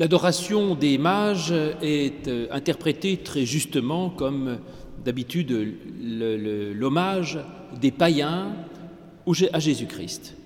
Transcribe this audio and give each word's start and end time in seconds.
L'adoration 0.00 0.76
des 0.76 0.96
mages 0.96 1.52
est 1.82 2.26
euh, 2.26 2.46
interprétée 2.52 3.18
très 3.18 3.44
justement 3.44 4.08
comme 4.08 4.56
d'habitude 5.04 5.54
l'hommage 6.00 7.38
des 7.78 7.90
païens 7.90 8.56
à 9.52 9.58
Jésus-Christ. 9.58 10.36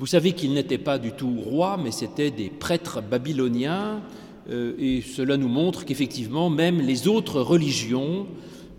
Vous 0.00 0.06
savez 0.06 0.32
qu'ils 0.32 0.52
n'étaient 0.52 0.78
pas 0.78 0.98
du 0.98 1.12
tout 1.12 1.36
rois, 1.38 1.78
mais 1.80 1.92
c'étaient 1.92 2.32
des 2.32 2.48
prêtres 2.48 3.02
babyloniens, 3.02 4.02
euh, 4.50 4.72
et 4.80 5.00
cela 5.00 5.36
nous 5.36 5.46
montre 5.46 5.84
qu'effectivement 5.84 6.50
même 6.50 6.80
les 6.80 7.06
autres 7.06 7.40
religions 7.40 8.26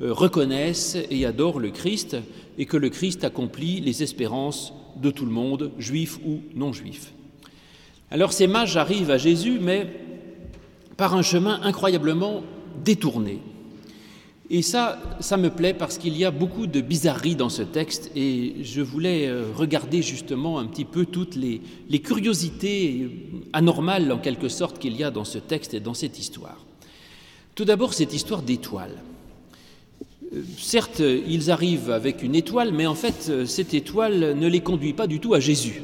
euh, 0.02 0.12
reconnaissent 0.12 0.98
et 1.10 1.26
adorent 1.26 1.62
le 1.62 1.72
Christ, 1.72 2.18
et 2.58 2.66
que 2.66 2.76
le 2.76 2.90
Christ 2.90 3.24
accomplit 3.24 3.80
les 3.80 4.04
espérances 4.04 4.74
de 5.02 5.12
tout 5.12 5.26
le 5.26 5.32
monde, 5.32 5.72
juifs 5.80 6.20
ou 6.26 6.42
non 6.56 6.74
juifs. 6.74 7.14
Alors 8.12 8.34
ces 8.34 8.48
mages 8.48 8.76
arrivent 8.76 9.12
à 9.12 9.18
Jésus, 9.18 9.60
mais 9.62 9.88
par 10.98 11.16
un 11.16 11.22
chemin 11.22 11.60
incroyablement 11.64 12.44
détourné. 12.84 13.40
Et 14.50 14.62
ça, 14.62 15.02
ça 15.22 15.38
me 15.38 15.50
plaît 15.50 15.74
parce 15.74 15.98
qu'il 15.98 16.16
y 16.16 16.24
a 16.24 16.30
beaucoup 16.30 16.68
de 16.68 16.80
bizarreries 16.80 17.36
dans 17.36 17.50
ce 17.50 17.64
texte 17.64 18.12
et 18.16 18.58
je 18.62 18.82
voulais 18.82 19.28
euh, 19.28 19.46
regarder 19.56 20.04
justement 20.04 20.60
un 20.60 20.68
petit 20.68 20.86
peu 20.86 21.08
toutes 21.08 21.36
les, 21.36 21.62
curiosités 22.00 23.10
anormales 23.54 24.12
en 24.12 24.20
quelque 24.20 24.48
sorte 24.48 24.78
qu'il 24.78 24.96
y 24.96 25.04
a 25.04 25.10
dans 25.10 25.24
ce 25.24 25.40
texte 25.40 25.74
et 25.74 25.80
dans 25.80 25.96
cette 25.96 26.20
histoire. 26.20 26.64
Tout 27.56 27.66
d'abord, 27.66 27.96
cette 27.96 28.14
histoire 28.14 28.44
d'étoile. 28.44 29.02
Euh, 30.36 30.44
certes, 30.60 31.00
ils 31.00 31.50
arrivent 31.50 31.90
avec 31.90 32.22
une 32.22 32.36
étoile, 32.36 32.72
mais 32.72 32.86
en 32.86 32.96
fait, 32.96 33.28
euh, 33.30 33.46
cette 33.48 33.74
étoile 33.74 34.38
ne 34.38 34.48
les 34.48 34.62
conduit 34.62 34.94
pas 34.94 35.08
du 35.08 35.20
tout 35.20 35.34
à 35.34 35.40
Jésus. 35.40 35.82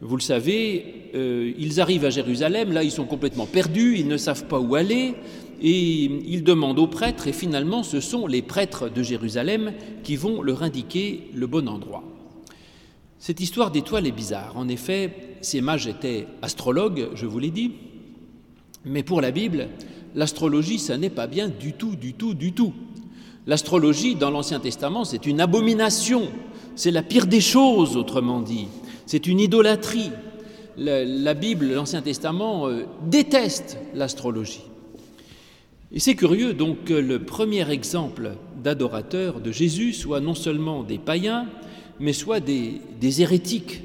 Vous 0.00 0.16
le 0.16 0.22
savez, 0.22 1.01
euh, 1.14 1.52
ils 1.58 1.80
arrivent 1.80 2.04
à 2.04 2.10
Jérusalem, 2.10 2.72
là 2.72 2.82
ils 2.82 2.90
sont 2.90 3.04
complètement 3.04 3.46
perdus, 3.46 3.96
ils 3.98 4.08
ne 4.08 4.16
savent 4.16 4.46
pas 4.46 4.58
où 4.58 4.74
aller, 4.74 5.14
et 5.60 6.04
ils 6.26 6.42
demandent 6.42 6.78
aux 6.78 6.86
prêtres, 6.86 7.28
et 7.28 7.32
finalement 7.32 7.82
ce 7.82 8.00
sont 8.00 8.26
les 8.26 8.42
prêtres 8.42 8.88
de 8.88 9.02
Jérusalem 9.02 9.72
qui 10.02 10.16
vont 10.16 10.42
leur 10.42 10.62
indiquer 10.62 11.28
le 11.34 11.46
bon 11.46 11.68
endroit. 11.68 12.02
Cette 13.18 13.40
histoire 13.40 13.70
d'étoiles 13.70 14.08
est 14.08 14.10
bizarre. 14.10 14.54
En 14.56 14.68
effet, 14.68 15.36
ces 15.42 15.60
mages 15.60 15.86
étaient 15.86 16.26
astrologues, 16.42 17.10
je 17.14 17.26
vous 17.26 17.38
l'ai 17.38 17.50
dit, 17.50 17.72
mais 18.84 19.04
pour 19.04 19.20
la 19.20 19.30
Bible, 19.30 19.68
l'astrologie, 20.16 20.80
ça 20.80 20.98
n'est 20.98 21.10
pas 21.10 21.28
bien 21.28 21.48
du 21.48 21.72
tout, 21.72 21.94
du 21.94 22.14
tout, 22.14 22.34
du 22.34 22.52
tout. 22.52 22.72
L'astrologie, 23.46 24.16
dans 24.16 24.30
l'Ancien 24.30 24.60
Testament, 24.60 25.04
c'est 25.04 25.26
une 25.26 25.40
abomination, 25.40 26.22
c'est 26.74 26.90
la 26.90 27.02
pire 27.02 27.26
des 27.26 27.40
choses, 27.40 27.96
autrement 27.96 28.40
dit, 28.40 28.66
c'est 29.06 29.26
une 29.26 29.40
idolâtrie 29.40 30.10
la, 30.76 31.34
Bible, 31.34 31.72
l'Ancien 31.72 32.02
Testament, 32.02 32.68
euh, 32.68 32.84
déteste 33.06 33.78
l'astrologie. 33.94 34.62
Et 35.92 36.00
c'est 36.00 36.14
curieux 36.14 36.54
donc 36.54 36.84
que 36.84 36.94
le 36.94 37.18
premier 37.18 37.70
exemple 37.70 38.32
d'adorateurs 38.62 39.40
de 39.40 39.52
Jésus 39.52 39.92
soit 39.92 40.20
non 40.20 40.34
seulement 40.34 40.82
des 40.82 40.98
païens, 40.98 41.46
mais 42.00 42.12
soit 42.12 42.40
des, 42.40 42.80
hérétiques. 43.20 43.82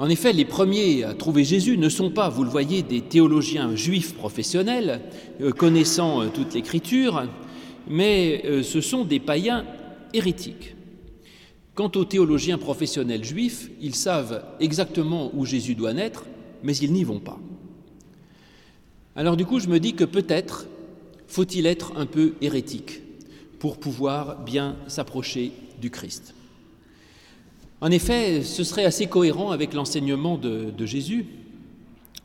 En 0.00 0.08
effet, 0.08 0.32
les 0.32 0.44
premiers 0.44 1.04
à 1.04 1.14
trouver 1.14 1.44
Jésus 1.44 1.78
ne 1.78 1.88
sont 1.88 2.10
pas, 2.10 2.28
vous 2.28 2.42
le 2.42 2.50
voyez, 2.50 2.82
des 2.82 3.00
théologiens 3.00 3.76
juifs 3.76 4.14
professionnels, 4.14 5.00
euh, 5.40 5.52
connaissant 5.52 6.22
euh, 6.22 6.26
toute 6.34 6.54
l'Écriture, 6.54 7.28
mais 7.88 8.42
ce 8.62 8.80
sont 8.80 9.04
des 9.04 9.20
païens 9.20 9.66
hérétiques. 10.14 10.73
Quant 11.74 11.90
aux 11.96 12.04
théologiens 12.04 12.58
professionnels 12.58 13.24
juifs, 13.24 13.70
ils 13.80 13.96
savent 13.96 14.44
exactement 14.60 15.30
où 15.34 15.44
Jésus 15.44 15.74
doit 15.74 15.92
naître, 15.92 16.24
mais 16.62 16.76
ils 16.76 16.92
n'y 16.92 17.02
vont 17.02 17.18
pas. 17.18 17.38
Alors 19.16 19.36
du 19.36 19.44
coup, 19.44 19.58
je 19.58 19.68
me 19.68 19.80
dis 19.80 19.94
que 19.94 20.04
peut-être 20.04 20.66
faut-il 21.26 21.66
être 21.66 21.96
un 21.96 22.06
peu 22.06 22.34
hérétique 22.40 23.00
pour 23.58 23.78
pouvoir 23.78 24.44
bien 24.44 24.76
s'approcher 24.86 25.52
du 25.80 25.90
Christ. 25.90 26.34
En 27.80 27.90
effet, 27.90 28.42
ce 28.42 28.62
serait 28.64 28.84
assez 28.84 29.06
cohérent 29.06 29.50
avec 29.50 29.74
l'enseignement 29.74 30.38
de, 30.38 30.86
Jésus 30.86 31.26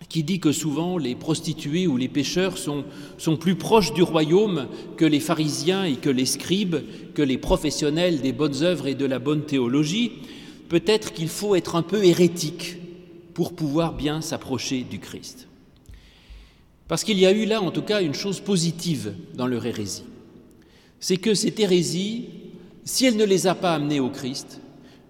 qui 0.10 0.24
dit 0.24 0.40
que 0.40 0.52
souvent 0.52 0.98
les 0.98 1.16
prostituées 1.16 1.86
ou 1.86 1.96
les 1.96 2.08
pécheurs 2.08 2.58
sont, 2.58 2.84
sont 3.20 3.38
plus 3.38 3.56
proches 3.56 3.94
du 3.94 4.02
royaume 4.02 4.68
que 4.98 5.06
les 5.06 5.20
pharisiens 5.20 5.86
et 5.86 5.96
que 5.96 6.10
les 6.10 6.26
scribes, 6.26 6.78
que 7.14 7.22
les 7.22 7.38
professionnels 7.38 8.22
des 8.22 8.34
bonnes 8.34 8.64
œuvres 8.64 8.88
et 8.88 8.96
de 8.96 9.06
la 9.06 9.20
bonne 9.20 9.46
théologie, 9.46 10.14
peut-être 10.68 11.14
qu'il 11.14 11.30
faut 11.30 11.56
être 11.56 11.76
un 11.76 11.84
peu 11.84 12.04
hérétique 12.04 12.78
pour 13.36 13.54
pouvoir 13.54 13.94
bien 13.94 14.22
s'approcher 14.22 14.82
du 14.82 15.00
Christ. 15.00 15.48
Parce 16.88 17.04
qu'il 17.04 17.20
y 17.20 17.28
a 17.28 17.32
eu 17.32 17.46
là 17.46 17.62
en 17.62 17.70
tout 17.70 17.84
cas 17.84 18.02
une 18.02 18.16
chose 18.16 18.40
positive 18.40 19.14
dans 19.36 19.46
leur 19.46 19.64
hérésie. 19.66 20.06
C'est 21.00 21.18
que 21.18 21.36
cette 21.36 21.60
hérésie, 21.60 22.30
si 22.84 23.06
elle 23.06 23.16
ne 23.16 23.24
les 23.26 23.46
a 23.46 23.54
pas 23.54 23.76
amenés 23.76 24.00
au 24.00 24.10
Christ, 24.10 24.60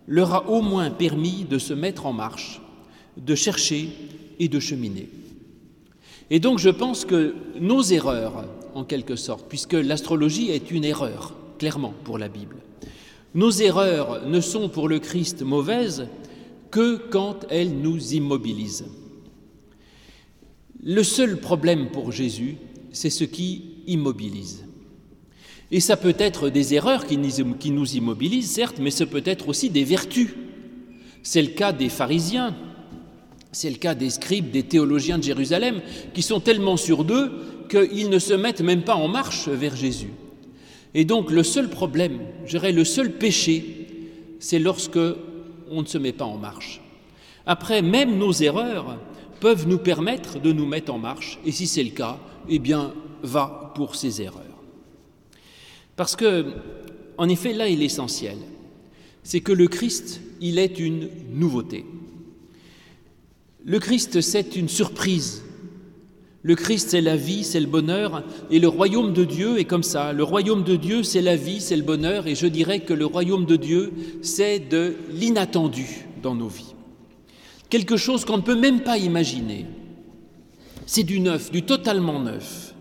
leur 0.08 0.34
a 0.34 0.50
au 0.50 0.62
moins 0.62 0.92
permis 0.92 1.46
de 1.50 1.58
se 1.58 1.74
mettre 1.74 2.06
en 2.06 2.14
marche, 2.14 2.62
de 3.16 3.34
chercher 3.34 3.90
et 4.40 4.48
de 4.48 4.60
cheminer. 4.60 5.10
Et 6.30 6.40
donc 6.40 6.60
je 6.60 6.70
pense 6.70 7.06
que 7.06 7.36
nos 7.60 7.82
erreurs, 7.82 8.46
en 8.74 8.84
quelque 8.84 9.16
sorte, 9.16 9.48
puisque 9.50 9.74
l'astrologie 9.74 10.50
est 10.50 10.72
une 10.72 10.86
erreur, 10.86 11.36
clairement, 11.58 11.94
pour 12.04 12.18
la 12.18 12.30
Bible, 12.30 12.58
nos 13.36 13.52
erreurs 13.52 14.28
ne 14.28 14.42
sont 14.42 14.70
pour 14.70 14.88
le 14.88 15.00
Christ 15.00 15.42
mauvaises 15.42 16.08
que 16.72 16.98
quand 16.98 17.46
elles 17.50 17.78
nous 17.80 18.14
immobilisent. 18.14 18.86
Le 20.84 21.04
seul 21.04 21.40
problème 21.40 21.90
pour 21.92 22.12
Jésus, 22.12 22.58
c'est 22.92 23.10
ce 23.10 23.24
qui 23.24 23.76
immobilise. 23.88 24.66
Et 25.72 25.80
ça 25.80 25.98
peut 25.98 26.16
être 26.18 26.50
des 26.50 26.74
erreurs 26.74 27.06
qui 27.06 27.18
nous 27.18 27.96
immobilisent, 27.96 28.50
certes, 28.50 28.80
mais 28.80 28.92
ce 28.92 29.04
peut 29.04 29.22
être 29.26 29.50
aussi 29.50 29.70
des 29.70 29.84
vertus. 29.84 30.30
C'est 31.22 31.42
le 31.42 31.50
cas 31.50 31.74
des 31.74 31.90
pharisiens 31.90 32.56
c'est 33.52 33.70
le 33.70 33.78
cas 33.78 33.96
des 33.96 34.10
scribes, 34.10 34.52
des 34.52 34.64
théologiens 34.64 35.18
de 35.18 35.24
Jérusalem, 35.24 35.82
qui 36.14 36.22
sont 36.22 36.40
tellement 36.40 36.78
sûrs 36.78 37.04
d'eux 37.04 37.32
qu'ils 37.70 38.10
ne 38.10 38.20
se 38.20 38.34
mettent 38.34 38.62
même 38.62 38.84
pas 38.84 38.96
en 38.96 39.08
marche 39.08 39.48
vers 39.48 39.76
Jésus. 39.76 40.12
Et 40.94 41.06
donc 41.06 41.32
le 41.32 41.44
seul 41.44 41.70
problème, 41.70 42.20
je 42.46 42.52
dirais 42.52 42.72
le 42.72 42.84
seul 42.84 43.12
péché, 43.12 43.88
c'est 44.40 44.60
lorsque 44.60 45.00
on 45.70 45.82
ne 45.82 45.88
se 45.88 45.98
met 45.98 46.14
pas 46.14 46.26
en 46.26 46.38
marche. 46.38 46.82
Après, 47.46 47.82
même 47.82 48.18
nos 48.18 48.32
erreurs 48.32 48.98
peuvent 49.40 49.68
nous 49.68 49.78
permettre 49.78 50.40
de 50.40 50.52
nous 50.52 50.66
mettre 50.66 50.94
en 50.94 50.98
marche, 50.98 51.40
et 51.46 51.52
si 51.52 51.68
c'est 51.68 51.84
le 51.84 51.92
cas, 51.92 52.20
eh 52.50 52.60
bien, 52.60 52.94
va 53.24 53.72
pour 53.76 53.96
ces 53.96 54.22
erreurs. 54.22 54.44
Parce 55.96 56.16
que, 56.16 56.46
en 57.18 57.30
effet, 57.30 57.54
là 57.54 57.70
est 57.70 57.76
l'essentiel, 57.76 58.38
c'est 59.24 59.42
que 59.42 59.52
le 59.52 59.68
Christ, 59.68 60.22
il 60.42 60.60
est 60.60 60.80
une 60.80 61.10
nouveauté. 61.32 61.86
Le 63.66 63.80
Christ, 63.80 64.22
c'est 64.22 64.56
une 64.56 64.70
surprise. 64.70 65.44
Le 66.42 66.56
Christ, 66.56 66.90
c'est 66.92 67.02
la 67.02 67.18
vie, 67.18 67.44
c'est 67.44 67.60
le 67.60 67.68
bonheur, 67.68 68.24
et 68.50 68.60
le 68.60 68.70
royaume 68.70 69.12
de 69.12 69.26
Dieu 69.26 69.60
est 69.60 69.66
comme 69.66 69.84
ça. 69.84 70.14
Le 70.14 70.24
royaume 70.24 70.64
de 70.64 70.78
Dieu, 70.78 71.04
c'est 71.04 71.22
la 71.22 71.36
vie, 71.36 71.60
c'est 71.60 71.76
le 71.76 71.84
bonheur, 71.84 72.28
et 72.28 72.36
je 72.36 72.48
dirais 72.48 72.80
que 72.80 72.94
le 72.94 73.06
royaume 73.06 73.46
de 73.46 73.58
Dieu, 73.58 73.92
c'est 74.22 74.60
de 74.60 74.96
l'inattendu 75.12 76.08
dans 76.24 76.36
nos 76.36 76.48
vies. 76.48 76.76
Quelque 77.70 77.98
chose 77.98 78.24
qu'on 78.24 78.38
ne 78.38 78.42
peut 78.42 78.56
même 78.56 78.82
pas 78.82 78.98
imaginer. 78.98 79.66
C'est 80.86 81.04
du 81.04 81.20
neuf, 81.20 81.52
du 81.52 81.64
totalement 81.64 82.20
neuf. 82.20 82.74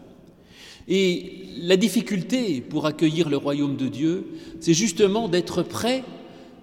Et 0.86 1.44
la 1.60 1.76
difficulté 1.76 2.60
pour 2.60 2.86
accueillir 2.86 3.28
le 3.28 3.36
royaume 3.36 3.76
de 3.76 3.88
Dieu, 3.88 4.28
c'est 4.60 4.72
justement 4.72 5.28
d'être 5.28 5.62
prêt 5.62 6.04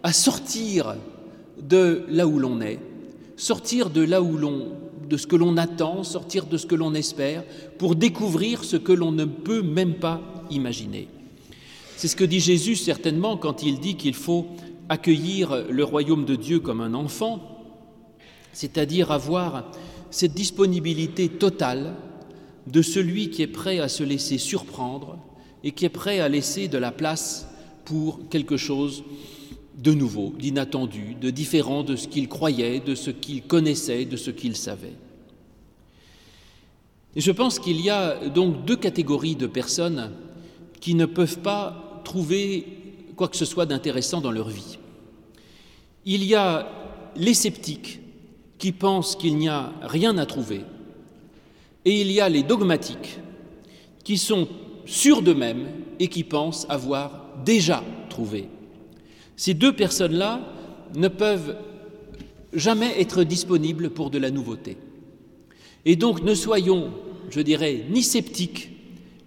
à 0.01 0.13
sortir 0.13 0.95
de 1.61 2.03
là 2.09 2.25
où 2.25 2.39
l'on 2.39 2.61
est, 2.61 2.79
sortir 3.37 3.89
de 3.89 4.01
là 4.01 4.21
où 4.21 4.37
l'on 4.37 4.71
de 5.09 5.17
ce 5.17 5.27
que 5.27 5.35
l'on 5.35 5.57
attend, 5.57 6.03
sortir 6.03 6.45
de 6.45 6.57
ce 6.57 6.65
que 6.65 6.75
l'on 6.75 6.93
espère, 6.93 7.43
pour 7.77 7.95
découvrir 7.95 8.63
ce 8.63 8.75
que 8.75 8.91
l'on 8.91 9.11
ne 9.11 9.25
peut 9.25 9.61
même 9.61 9.95
pas 9.95 10.21
imaginer. 10.49 11.07
C'est 11.97 12.07
ce 12.07 12.15
que 12.15 12.23
dit 12.23 12.39
Jésus 12.39 12.75
certainement 12.75 13.37
quand 13.37 13.63
il 13.63 13.79
dit 13.79 13.95
qu'il 13.95 14.13
faut 14.13 14.47
accueillir 14.89 15.65
le 15.69 15.83
royaume 15.83 16.25
de 16.25 16.35
Dieu 16.35 16.59
comme 16.59 16.81
un 16.81 16.93
enfant, 16.93 17.39
c'est-à-dire 18.51 19.11
avoir 19.11 19.71
cette 20.11 20.33
disponibilité 20.33 21.29
totale 21.29 21.93
de 22.67 22.81
celui 22.81 23.29
qui 23.29 23.41
est 23.41 23.47
prêt 23.47 23.79
à 23.79 23.89
se 23.89 24.03
laisser 24.03 24.37
surprendre 24.37 25.19
et 25.63 25.71
qui 25.71 25.85
est 25.85 25.89
prêt 25.89 26.19
à 26.19 26.29
laisser 26.29 26.67
de 26.67 26.77
la 26.77 26.91
place 26.91 27.47
pour 27.85 28.27
quelque 28.29 28.57
chose 28.57 29.03
de 29.77 29.93
nouveau, 29.93 30.33
d'inattendu, 30.37 31.15
de 31.19 31.29
différent 31.29 31.83
de 31.83 31.95
ce 31.95 32.07
qu'il 32.07 32.27
croyait, 32.27 32.79
de 32.79 32.95
ce 32.95 33.11
qu'il 33.11 33.43
connaissait, 33.43 34.05
de 34.05 34.17
ce 34.17 34.31
qu'il 34.31 34.55
savait. 34.55 34.95
Et 37.15 37.21
je 37.21 37.31
pense 37.31 37.59
qu'il 37.59 37.81
y 37.81 37.89
a 37.89 38.27
donc 38.29 38.65
deux 38.65 38.75
catégories 38.75 39.35
de 39.35 39.47
personnes 39.47 40.11
qui 40.81 40.95
ne 40.95 41.05
peuvent 41.05 41.39
pas 41.39 42.01
trouver 42.03 42.65
quoi 43.15 43.27
que 43.27 43.37
ce 43.37 43.45
soit 43.45 43.65
d'intéressant 43.65 44.21
dans 44.21 44.31
leur 44.31 44.49
vie. 44.49 44.77
Il 46.05 46.23
y 46.23 46.35
a 46.35 46.69
les 47.15 47.33
sceptiques 47.33 47.99
qui 48.57 48.71
pensent 48.71 49.15
qu'il 49.15 49.37
n'y 49.37 49.49
a 49.49 49.73
rien 49.81 50.17
à 50.17 50.25
trouver, 50.25 50.61
Et 51.83 52.01
il 52.01 52.11
y 52.11 52.19
a 52.19 52.29
les 52.29 52.43
dogmatiques 52.43 53.19
qui 54.03 54.17
sont 54.17 54.47
sûrs 54.85 55.21
d'eux-mêmes 55.21 55.67
et 55.99 56.07
qui 56.07 56.23
pensent 56.23 56.65
avoir 56.69 57.27
déjà 57.45 57.83
trouvé. 58.09 58.49
Ces 59.37 59.53
deux 59.53 59.73
personnes-là 59.75 60.41
ne 60.95 61.07
peuvent 61.07 61.57
jamais 62.53 62.99
être 63.01 63.23
disponibles 63.23 63.89
pour 63.89 64.09
de 64.09 64.17
la 64.17 64.31
nouveauté. 64.31 64.77
Et 65.85 65.95
donc 65.95 66.23
ne 66.23 66.33
soyons, 66.33 66.91
je 67.29 67.41
dirais, 67.41 67.85
ni 67.89 68.01
sceptiques 68.01 68.71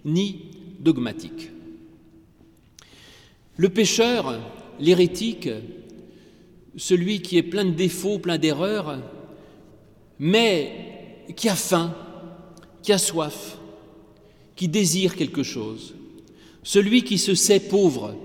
ni 0.05 0.45
dogmatiques. 0.79 1.51
Le 3.57 3.69
pécheur, 3.69 4.39
l'hérétique, 4.79 5.49
celui 6.77 7.21
qui 7.21 7.37
est 7.37 7.43
plein 7.43 7.65
de 7.65 7.71
défauts, 7.71 8.19
plein 8.19 8.37
d'erreurs, 8.37 8.99
mais 10.17 11.25
qui 11.35 11.49
a 11.49 11.55
faim, 11.55 11.93
qui 12.81 12.93
a 12.93 12.97
soif, 12.97 13.57
qui 14.55 14.67
désire 14.67 15.15
quelque 15.15 15.43
chose, 15.43 15.95
celui 16.63 17.03
qui 17.03 17.17
se 17.17 17.35
sait 17.35 17.59
pauvre, 17.59 18.15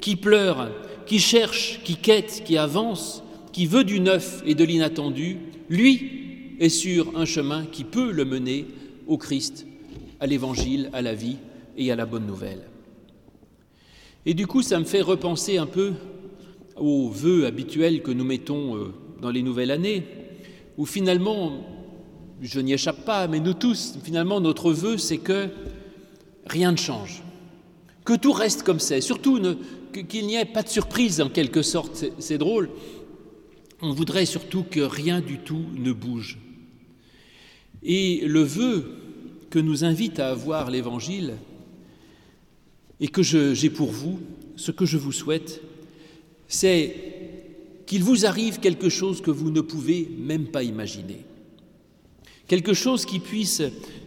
qui 0.00 0.16
pleure, 0.16 0.70
qui 1.08 1.18
cherche, 1.18 1.80
qui 1.84 1.96
quête, 1.96 2.42
qui 2.44 2.58
avance, 2.58 3.22
qui 3.50 3.66
veut 3.66 3.82
du 3.82 3.98
neuf 3.98 4.42
et 4.44 4.54
de 4.54 4.62
l'inattendu, 4.62 5.38
lui 5.70 6.56
est 6.60 6.68
sur 6.68 7.16
un 7.16 7.24
chemin 7.24 7.64
qui 7.64 7.84
peut 7.84 8.12
le 8.12 8.26
mener 8.26 8.66
au 9.06 9.16
Christ, 9.16 9.66
à 10.20 10.26
l'Évangile, 10.26 10.90
à 10.92 11.00
la 11.00 11.14
vie 11.14 11.38
et 11.78 11.90
à 11.90 11.96
la 11.96 12.04
bonne 12.04 12.26
nouvelle. 12.26 12.60
Et 14.26 14.34
du 14.34 14.46
coup, 14.46 14.60
ça 14.60 14.78
me 14.78 14.84
fait 14.84 15.00
repenser 15.00 15.56
un 15.56 15.66
peu 15.66 15.94
aux 16.76 17.08
vœux 17.08 17.46
habituels 17.46 18.02
que 18.02 18.10
nous 18.10 18.24
mettons 18.24 18.76
euh, 18.76 18.92
dans 19.22 19.30
les 19.30 19.42
nouvelles 19.42 19.70
années, 19.70 20.04
où 20.76 20.84
finalement, 20.84 21.64
je 22.42 22.60
n'y 22.60 22.74
échappe 22.74 23.06
pas, 23.06 23.26
mais 23.28 23.40
nous 23.40 23.54
tous, 23.54 23.98
finalement, 24.04 24.40
notre 24.40 24.72
vœu, 24.72 24.98
c'est 24.98 25.18
que 25.18 25.48
rien 26.46 26.72
ne 26.72 26.76
change, 26.76 27.22
que 28.04 28.14
tout 28.14 28.32
reste 28.32 28.62
comme 28.62 28.78
c'est, 28.78 29.00
surtout 29.00 29.40
qu'il 29.92 30.26
n'y 30.26 30.36
ait 30.36 30.44
pas 30.44 30.62
de 30.62 30.68
surprise 30.68 31.20
en 31.20 31.28
quelque 31.28 31.62
sorte, 31.62 32.04
c'est 32.18 32.38
drôle. 32.38 32.70
On 33.80 33.92
voudrait 33.92 34.26
surtout 34.26 34.64
que 34.64 34.80
rien 34.80 35.20
du 35.20 35.38
tout 35.38 35.64
ne 35.76 35.92
bouge. 35.92 36.38
Et 37.82 38.22
le 38.26 38.42
vœu 38.42 38.96
que 39.50 39.58
nous 39.58 39.84
invite 39.84 40.18
à 40.18 40.30
avoir 40.30 40.70
l'Évangile, 40.70 41.34
et 43.00 43.08
que 43.08 43.22
j'ai 43.22 43.70
pour 43.70 43.90
vous, 43.90 44.18
ce 44.56 44.70
que 44.70 44.84
je 44.84 44.96
vous 44.96 45.12
souhaite, 45.12 45.62
c'est 46.48 46.96
qu'il 47.86 48.02
vous 48.02 48.26
arrive 48.26 48.58
quelque 48.58 48.88
chose 48.88 49.20
que 49.20 49.30
vous 49.30 49.50
ne 49.50 49.60
pouvez 49.60 50.08
même 50.18 50.46
pas 50.46 50.62
imaginer. 50.62 51.24
Quelque 52.48 52.74
chose 52.74 53.04
qui 53.04 53.20
puisse 53.20 53.62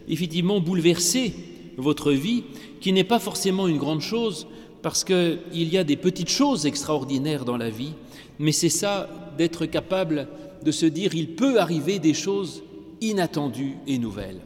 effectivement 0.08 0.60
bouleverser 0.60 1.32
votre 1.76 2.12
vie, 2.12 2.44
qui 2.80 2.92
n'est 2.92 3.04
pas 3.04 3.18
forcément 3.18 3.66
une 3.66 3.78
grande 3.78 4.02
chose, 4.02 4.46
parce 4.82 5.04
qu'il 5.04 5.40
y 5.52 5.78
a 5.78 5.84
des 5.84 5.96
petites 5.96 6.28
choses 6.28 6.66
extraordinaires 6.66 7.44
dans 7.44 7.56
la 7.56 7.70
vie, 7.70 7.92
mais 8.38 8.52
c'est 8.52 8.68
ça 8.68 9.08
d'être 9.38 9.66
capable 9.66 10.28
de 10.64 10.72
se 10.72 10.86
dire 10.86 11.14
il 11.14 11.30
peut 11.30 11.60
arriver 11.60 11.98
des 11.98 12.14
choses 12.14 12.62
inattendues 13.00 13.76
et 13.86 13.98
nouvelles. 13.98 14.40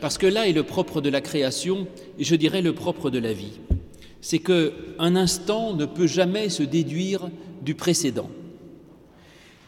Parce 0.00 0.18
que 0.18 0.26
là 0.26 0.46
est 0.48 0.52
le 0.52 0.64
propre 0.64 1.00
de 1.00 1.08
la 1.08 1.22
création, 1.22 1.86
et 2.18 2.24
je 2.24 2.34
dirais 2.34 2.62
le 2.62 2.74
propre 2.74 3.10
de 3.10 3.18
la 3.18 3.32
vie. 3.32 3.58
C'est 4.20 4.38
qu'un 4.38 5.16
instant 5.16 5.74
ne 5.74 5.86
peut 5.86 6.06
jamais 6.06 6.50
se 6.50 6.62
déduire 6.62 7.30
du 7.62 7.74
précédent. 7.74 8.30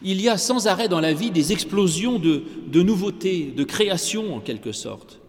Il 0.03 0.21
y 0.21 0.29
a 0.29 0.37
sans 0.37 0.67
arrêt 0.67 0.89
dans 0.89 1.01
la 1.01 1.15
vie 1.15 1.31
des 1.31 1.53
explosions 1.53 2.19
de, 2.19 2.45
de 2.67 2.83
nouveautés, 2.83 3.53
de 3.57 3.65
créations 3.65 4.35
en 4.35 4.41
quelque 4.41 4.73
sorte. 4.73 5.21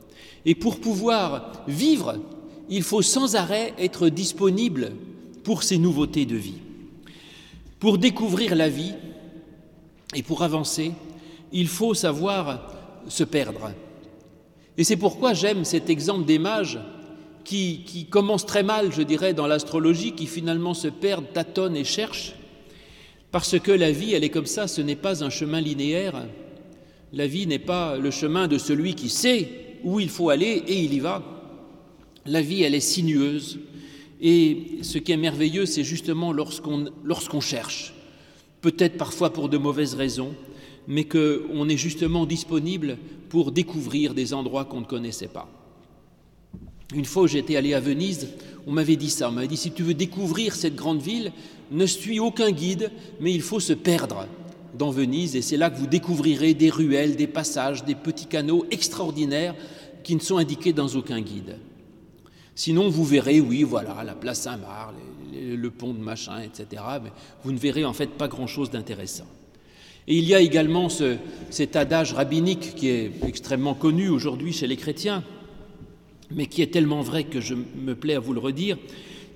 Et 0.45 0.55
pour 0.55 0.79
pouvoir 0.79 1.63
vivre, 1.67 2.19
il 2.69 2.83
faut 2.83 3.01
sans 3.01 3.35
arrêt 3.35 3.73
être 3.77 4.09
disponible 4.09 4.93
pour 5.43 5.63
ces 5.63 5.77
nouveautés 5.77 6.25
de 6.25 6.35
vie. 6.35 6.59
Pour 7.79 7.97
découvrir 7.97 8.55
la 8.55 8.69
vie 8.69 8.93
et 10.15 10.23
pour 10.23 10.43
avancer, 10.43 10.91
il 11.51 11.67
faut 11.67 11.93
savoir 11.93 12.73
se 13.07 13.23
perdre. 13.23 13.71
Et 14.77 14.83
c'est 14.83 14.97
pourquoi 14.97 15.33
j'aime 15.33 15.63
cet 15.63 15.89
exemple 15.89 16.25
des 16.25 16.39
mages 16.39 16.79
qui, 17.43 17.83
qui 17.85 18.05
commence 18.05 18.45
très 18.45 18.63
mal, 18.63 18.91
je 18.91 19.01
dirais, 19.01 19.33
dans 19.33 19.47
l'astrologie, 19.47 20.13
qui 20.13 20.27
finalement 20.27 20.73
se 20.73 20.87
perdent, 20.87 21.31
tâtonnent 21.33 21.77
et 21.77 21.85
cherchent, 21.85 22.35
parce 23.31 23.59
que 23.59 23.71
la 23.71 23.91
vie, 23.91 24.13
elle 24.13 24.23
est 24.23 24.29
comme 24.29 24.45
ça, 24.45 24.67
ce 24.67 24.81
n'est 24.81 24.95
pas 24.95 25.23
un 25.23 25.29
chemin 25.29 25.61
linéaire. 25.61 26.25
La 27.13 27.27
vie 27.27 27.47
n'est 27.47 27.59
pas 27.59 27.97
le 27.97 28.11
chemin 28.11 28.47
de 28.47 28.57
celui 28.57 28.95
qui 28.95 29.09
sait 29.09 29.49
où 29.83 29.99
il 29.99 30.09
faut 30.09 30.29
aller 30.29 30.63
et 30.67 30.79
il 30.79 30.93
y 30.93 30.99
va. 30.99 31.36
La 32.27 32.41
vie, 32.41 32.63
elle 32.63 32.75
est 32.75 32.79
sinueuse. 32.79 33.59
Et 34.21 34.79
ce 34.81 34.97
qui 34.97 35.11
est 35.11 35.17
merveilleux, 35.17 35.65
c'est 35.65 35.83
justement 35.83 36.33
lorsqu'on 36.33 37.41
cherche, 37.41 37.93
peut-être 38.61 38.97
parfois 38.97 39.31
pour 39.31 39.49
de 39.49 39.57
mauvaises 39.57 39.93
raisons, 39.93 40.33
mais 40.87 41.03
qu'on 41.03 41.69
est 41.69 41.77
justement 41.77 42.25
disponible 42.25 42.97
pour 43.29 43.51
découvrir 43.51 44.13
des 44.13 44.33
endroits 44.33 44.65
qu'on 44.65 44.81
ne 44.81 44.85
connaissait 44.85 45.27
pas. 45.27 45.49
Une 46.95 47.05
fois 47.05 47.27
j'étais 47.27 47.57
allé 47.57 47.73
à 47.73 47.81
Venise, 47.81 48.29
on 48.65 48.71
m'avait 48.71 48.95
dit 48.95 49.09
ça, 49.09 49.29
on 49.29 49.33
m'avait 49.33 49.49
dit 49.49 49.57
si 49.57 49.71
tu 49.71 49.83
veux 49.83 49.93
découvrir 49.93 50.55
cette 50.55 50.75
grande 50.75 51.01
ville, 51.01 51.33
ne 51.71 51.85
suis 51.85 52.19
aucun 52.19 52.51
guide, 52.51 52.91
mais 53.19 53.33
il 53.33 53.41
faut 53.41 53.59
se 53.59 53.73
perdre 53.73 54.25
dans 54.77 54.89
Venise, 54.89 55.35
et 55.35 55.41
c'est 55.41 55.57
là 55.57 55.69
que 55.69 55.77
vous 55.77 55.87
découvrirez 55.87 56.53
des 56.53 56.69
ruelles, 56.69 57.17
des 57.17 57.27
passages, 57.27 57.83
des 57.83 57.95
petits 57.95 58.27
canaux 58.27 58.65
extraordinaires 58.71 59.55
qui 60.03 60.15
ne 60.15 60.21
sont 60.21 60.37
indiqués 60.37 60.73
dans 60.73 60.87
aucun 60.87 61.19
guide. 61.19 61.57
Sinon, 62.57 62.89
vous 62.89 63.05
verrez, 63.05 63.39
oui, 63.39 63.61
voilà, 63.61 64.03
la 64.03 64.15
place 64.15 64.41
Saint-Marc, 64.41 64.95
le 65.31 65.69
pont 65.69 65.93
de 65.93 65.99
machin, 65.99 66.41
etc., 66.41 66.81
mais 67.03 67.11
vous 67.43 67.51
ne 67.51 67.57
verrez 67.59 67.85
en 67.85 67.93
fait 67.93 68.09
pas 68.09 68.27
grand-chose 68.27 68.71
d'intéressant. 68.71 69.27
Et 70.07 70.17
il 70.17 70.23
y 70.23 70.33
a 70.33 70.39
également 70.39 70.89
ce, 70.89 71.17
cet 71.51 71.75
adage 71.75 72.13
rabbinique 72.13 72.73
qui 72.73 72.89
est 72.89 73.11
extrêmement 73.27 73.75
connu 73.75 74.09
aujourd'hui 74.09 74.53
chez 74.53 74.65
les 74.65 74.75
chrétiens, 74.75 75.23
mais 76.31 76.47
qui 76.47 76.63
est 76.63 76.73
tellement 76.73 77.01
vrai 77.01 77.25
que 77.25 77.41
je 77.41 77.53
me 77.53 77.93
plais 77.93 78.15
à 78.15 78.19
vous 78.19 78.33
le 78.33 78.39
redire, 78.39 78.79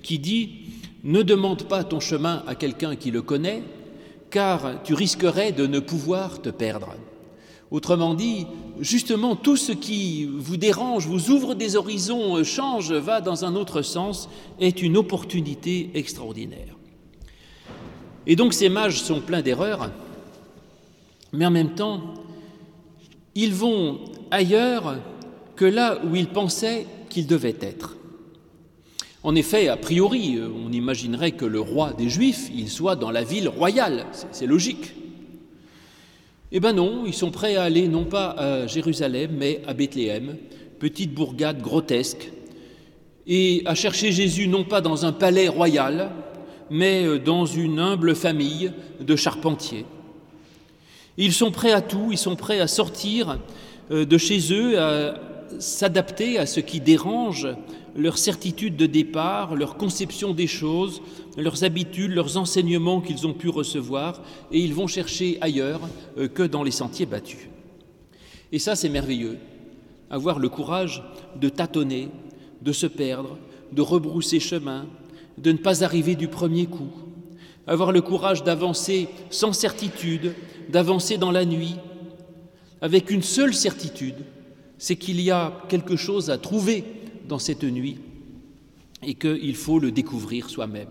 qui 0.02 0.18
dit 0.18 0.50
Ne 1.04 1.22
demande 1.22 1.68
pas 1.68 1.84
ton 1.84 2.00
chemin 2.00 2.42
à 2.48 2.56
quelqu'un 2.56 2.96
qui 2.96 3.12
le 3.12 3.22
connaît, 3.22 3.62
car 4.30 4.82
tu 4.82 4.94
risquerais 4.94 5.52
de 5.52 5.68
ne 5.68 5.78
pouvoir 5.78 6.42
te 6.42 6.48
perdre. 6.48 6.96
Autrement 7.70 8.14
dit, 8.14 8.48
justement, 8.82 9.36
tout 9.36 9.56
ce 9.56 9.72
qui 9.72 10.24
vous 10.26 10.56
dérange, 10.56 11.06
vous 11.06 11.30
ouvre 11.30 11.54
des 11.54 11.76
horizons, 11.76 12.42
change, 12.44 12.92
va 12.92 13.20
dans 13.20 13.44
un 13.44 13.54
autre 13.54 13.80
sens, 13.82 14.28
est 14.60 14.82
une 14.82 14.96
opportunité 14.96 15.90
extraordinaire. 15.94 16.76
Et 18.26 18.36
donc 18.36 18.52
ces 18.52 18.68
mages 18.68 19.00
sont 19.00 19.20
pleins 19.20 19.42
d'erreurs, 19.42 19.90
mais 21.32 21.46
en 21.46 21.50
même 21.50 21.74
temps, 21.74 22.14
ils 23.34 23.54
vont 23.54 24.00
ailleurs 24.30 24.96
que 25.56 25.64
là 25.64 26.00
où 26.04 26.14
ils 26.16 26.28
pensaient 26.28 26.86
qu'ils 27.08 27.26
devaient 27.26 27.56
être. 27.60 27.96
En 29.22 29.36
effet, 29.36 29.68
a 29.68 29.76
priori, 29.76 30.38
on 30.40 30.72
imaginerait 30.72 31.32
que 31.32 31.44
le 31.44 31.60
roi 31.60 31.92
des 31.92 32.08
Juifs, 32.08 32.50
il 32.52 32.68
soit 32.68 32.96
dans 32.96 33.12
la 33.12 33.22
ville 33.22 33.48
royale, 33.48 34.06
c'est 34.32 34.46
logique. 34.46 34.92
Eh 36.54 36.60
bien 36.60 36.74
non, 36.74 37.04
ils 37.06 37.14
sont 37.14 37.30
prêts 37.30 37.56
à 37.56 37.62
aller 37.62 37.88
non 37.88 38.04
pas 38.04 38.32
à 38.32 38.66
Jérusalem, 38.66 39.30
mais 39.38 39.62
à 39.66 39.72
Bethléem, 39.72 40.36
petite 40.78 41.14
bourgade 41.14 41.62
grotesque, 41.62 42.30
et 43.26 43.62
à 43.64 43.74
chercher 43.74 44.12
Jésus 44.12 44.48
non 44.48 44.62
pas 44.62 44.82
dans 44.82 45.06
un 45.06 45.12
palais 45.12 45.48
royal, 45.48 46.10
mais 46.68 47.18
dans 47.18 47.46
une 47.46 47.78
humble 47.78 48.14
famille 48.14 48.70
de 49.00 49.16
charpentiers. 49.16 49.86
Ils 51.16 51.32
sont 51.32 51.50
prêts 51.50 51.72
à 51.72 51.80
tout, 51.80 52.08
ils 52.10 52.18
sont 52.18 52.36
prêts 52.36 52.60
à 52.60 52.66
sortir 52.66 53.38
euh, 53.90 54.04
de 54.04 54.18
chez 54.18 54.52
eux, 54.52 54.78
à 54.78 55.14
s'adapter 55.58 56.38
à 56.38 56.44
ce 56.44 56.60
qui 56.60 56.80
dérange 56.80 57.48
leur 57.94 58.18
certitude 58.18 58.76
de 58.76 58.86
départ, 58.86 59.54
leur 59.54 59.76
conception 59.76 60.32
des 60.32 60.46
choses, 60.46 61.02
leurs 61.36 61.64
habitudes, 61.64 62.12
leurs 62.12 62.36
enseignements 62.36 63.00
qu'ils 63.00 63.26
ont 63.26 63.34
pu 63.34 63.48
recevoir, 63.48 64.22
et 64.50 64.58
ils 64.58 64.74
vont 64.74 64.86
chercher 64.86 65.38
ailleurs 65.40 65.80
euh, 66.18 66.28
que 66.28 66.42
dans 66.42 66.62
les 66.62 66.70
sentiers 66.70 67.06
battus. 67.06 67.48
Et 68.50 68.58
ça, 68.58 68.76
c'est 68.76 68.88
merveilleux, 68.88 69.38
avoir 70.10 70.38
le 70.38 70.48
courage 70.48 71.02
de 71.40 71.48
tâtonner, 71.48 72.08
de 72.60 72.72
se 72.72 72.86
perdre, 72.86 73.38
de 73.72 73.82
rebrousser 73.82 74.40
chemin, 74.40 74.86
de 75.38 75.52
ne 75.52 75.58
pas 75.58 75.82
arriver 75.84 76.14
du 76.14 76.28
premier 76.28 76.66
coup, 76.66 76.90
avoir 77.66 77.92
le 77.92 78.02
courage 78.02 78.44
d'avancer 78.44 79.08
sans 79.30 79.52
certitude, 79.52 80.34
d'avancer 80.68 81.16
dans 81.16 81.30
la 81.30 81.44
nuit, 81.44 81.76
avec 82.80 83.10
une 83.10 83.22
seule 83.22 83.54
certitude, 83.54 84.16
c'est 84.76 84.96
qu'il 84.96 85.20
y 85.20 85.30
a 85.30 85.52
quelque 85.68 85.96
chose 85.96 86.28
à 86.30 86.38
trouver 86.38 86.84
dans 87.32 87.38
cette 87.38 87.64
nuit 87.64 87.96
et 89.02 89.14
qu'il 89.14 89.56
faut 89.56 89.78
le 89.78 89.90
découvrir 89.90 90.50
soi-même. 90.50 90.90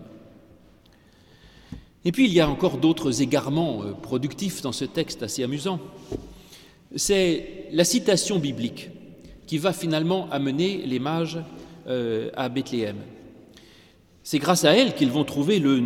Et 2.04 2.10
puis 2.10 2.26
il 2.26 2.32
y 2.32 2.40
a 2.40 2.48
encore 2.48 2.78
d'autres 2.78 3.22
égarements 3.22 3.84
euh, 3.84 3.92
productifs 3.92 4.60
dans 4.60 4.72
ce 4.72 4.84
texte 4.84 5.22
assez 5.22 5.44
amusant. 5.44 5.78
c'est 6.96 7.68
la 7.70 7.84
citation 7.84 8.40
biblique 8.40 8.90
qui 9.46 9.56
va 9.56 9.72
finalement 9.72 10.28
amener 10.32 10.84
les 10.84 10.98
mages 10.98 11.38
euh, 11.86 12.30
à 12.34 12.48
Bethléem. 12.48 12.96
C'est 14.24 14.40
grâce 14.40 14.64
à 14.64 14.72
elle 14.76 14.96
qu'ils 14.96 15.12
vont 15.12 15.24
trouver 15.24 15.60
le, 15.60 15.78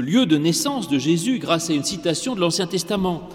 lieu 0.00 0.26
de 0.26 0.38
naissance 0.38 0.88
de 0.88 0.98
Jésus, 0.98 1.38
grâce 1.38 1.70
à 1.70 1.74
une 1.74 1.84
citation 1.84 2.34
de 2.34 2.40
l'Ancien 2.40 2.66
Testament. 2.66 3.28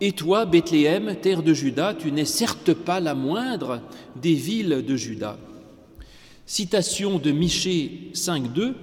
Et 0.00 0.12
toi, 0.12 0.46
Bethléem, 0.46 1.14
terre 1.16 1.42
de 1.42 1.52
Juda, 1.52 1.92
tu 1.92 2.10
n'es 2.10 2.24
certes 2.24 2.72
pas 2.72 3.00
la 3.00 3.14
moindre 3.14 3.82
des 4.16 4.34
villes 4.34 4.82
de 4.86 4.96
Juda. 4.96 5.36
Citation 6.46 7.18
de 7.18 7.30
Michée 7.30 8.10
5.2, 8.14 8.74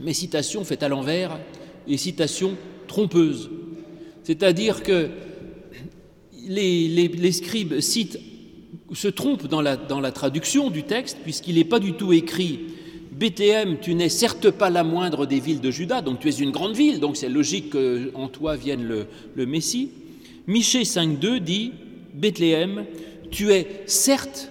mais 0.00 0.12
citation 0.12 0.64
faite 0.64 0.82
à 0.82 0.88
l'envers 0.88 1.38
et 1.86 1.96
citation 1.96 2.56
trompeuse. 2.86 3.50
C'est-à-dire 4.24 4.82
que 4.82 5.08
les, 6.46 7.32
scribes 7.32 7.80
citent, 7.80 8.18
se 8.92 9.08
trompent 9.08 9.46
dans 9.46 9.60
la, 9.62 10.12
traduction 10.12 10.70
du 10.70 10.82
texte, 10.82 11.18
puisqu'il 11.22 11.54
n'est 11.54 11.64
pas 11.64 11.78
du 11.78 11.92
tout 11.92 12.12
écrit 12.12 12.60
Bethléem, 13.12 13.78
tu 13.80 13.94
n'es 13.94 14.08
certes 14.08 14.50
pas 14.50 14.70
la 14.70 14.82
moindre 14.82 15.26
des 15.26 15.40
villes 15.40 15.60
de 15.60 15.70
Juda, 15.70 16.00
donc 16.00 16.20
tu 16.20 16.28
es 16.28 16.32
une 16.32 16.50
grande 16.50 16.74
ville, 16.74 17.00
donc 17.00 17.16
c'est 17.16 17.28
logique 17.28 17.70
qu'en 17.70 18.28
toi 18.28 18.56
vienne 18.56 18.82
le, 18.82 19.06
le 19.34 19.46
Messie. 19.46 19.90
Michée 20.46 20.82
5.2 20.82 21.38
dit 21.38 21.72
Bethléem, 22.14 22.86
tu 23.30 23.52
es 23.52 23.82
certes 23.86 24.50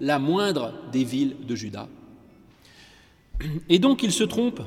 la 0.00 0.18
moindre 0.18 0.72
des 0.92 1.04
villes 1.04 1.36
de 1.46 1.54
Juda. 1.54 1.88
Et 3.68 3.78
donc 3.78 4.02
ils 4.02 4.12
se 4.12 4.24
trompent 4.24 4.62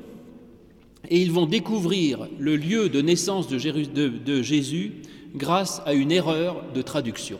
et 1.09 1.21
ils 1.21 1.31
vont 1.31 1.45
découvrir 1.45 2.27
le 2.37 2.55
lieu 2.55 2.89
de 2.89 3.01
naissance 3.01 3.47
de, 3.47 4.41
Jésus 4.41 4.93
grâce 5.35 5.81
à 5.85 5.93
une 5.93 6.11
erreur 6.11 6.63
de 6.73 6.81
traduction, 6.81 7.39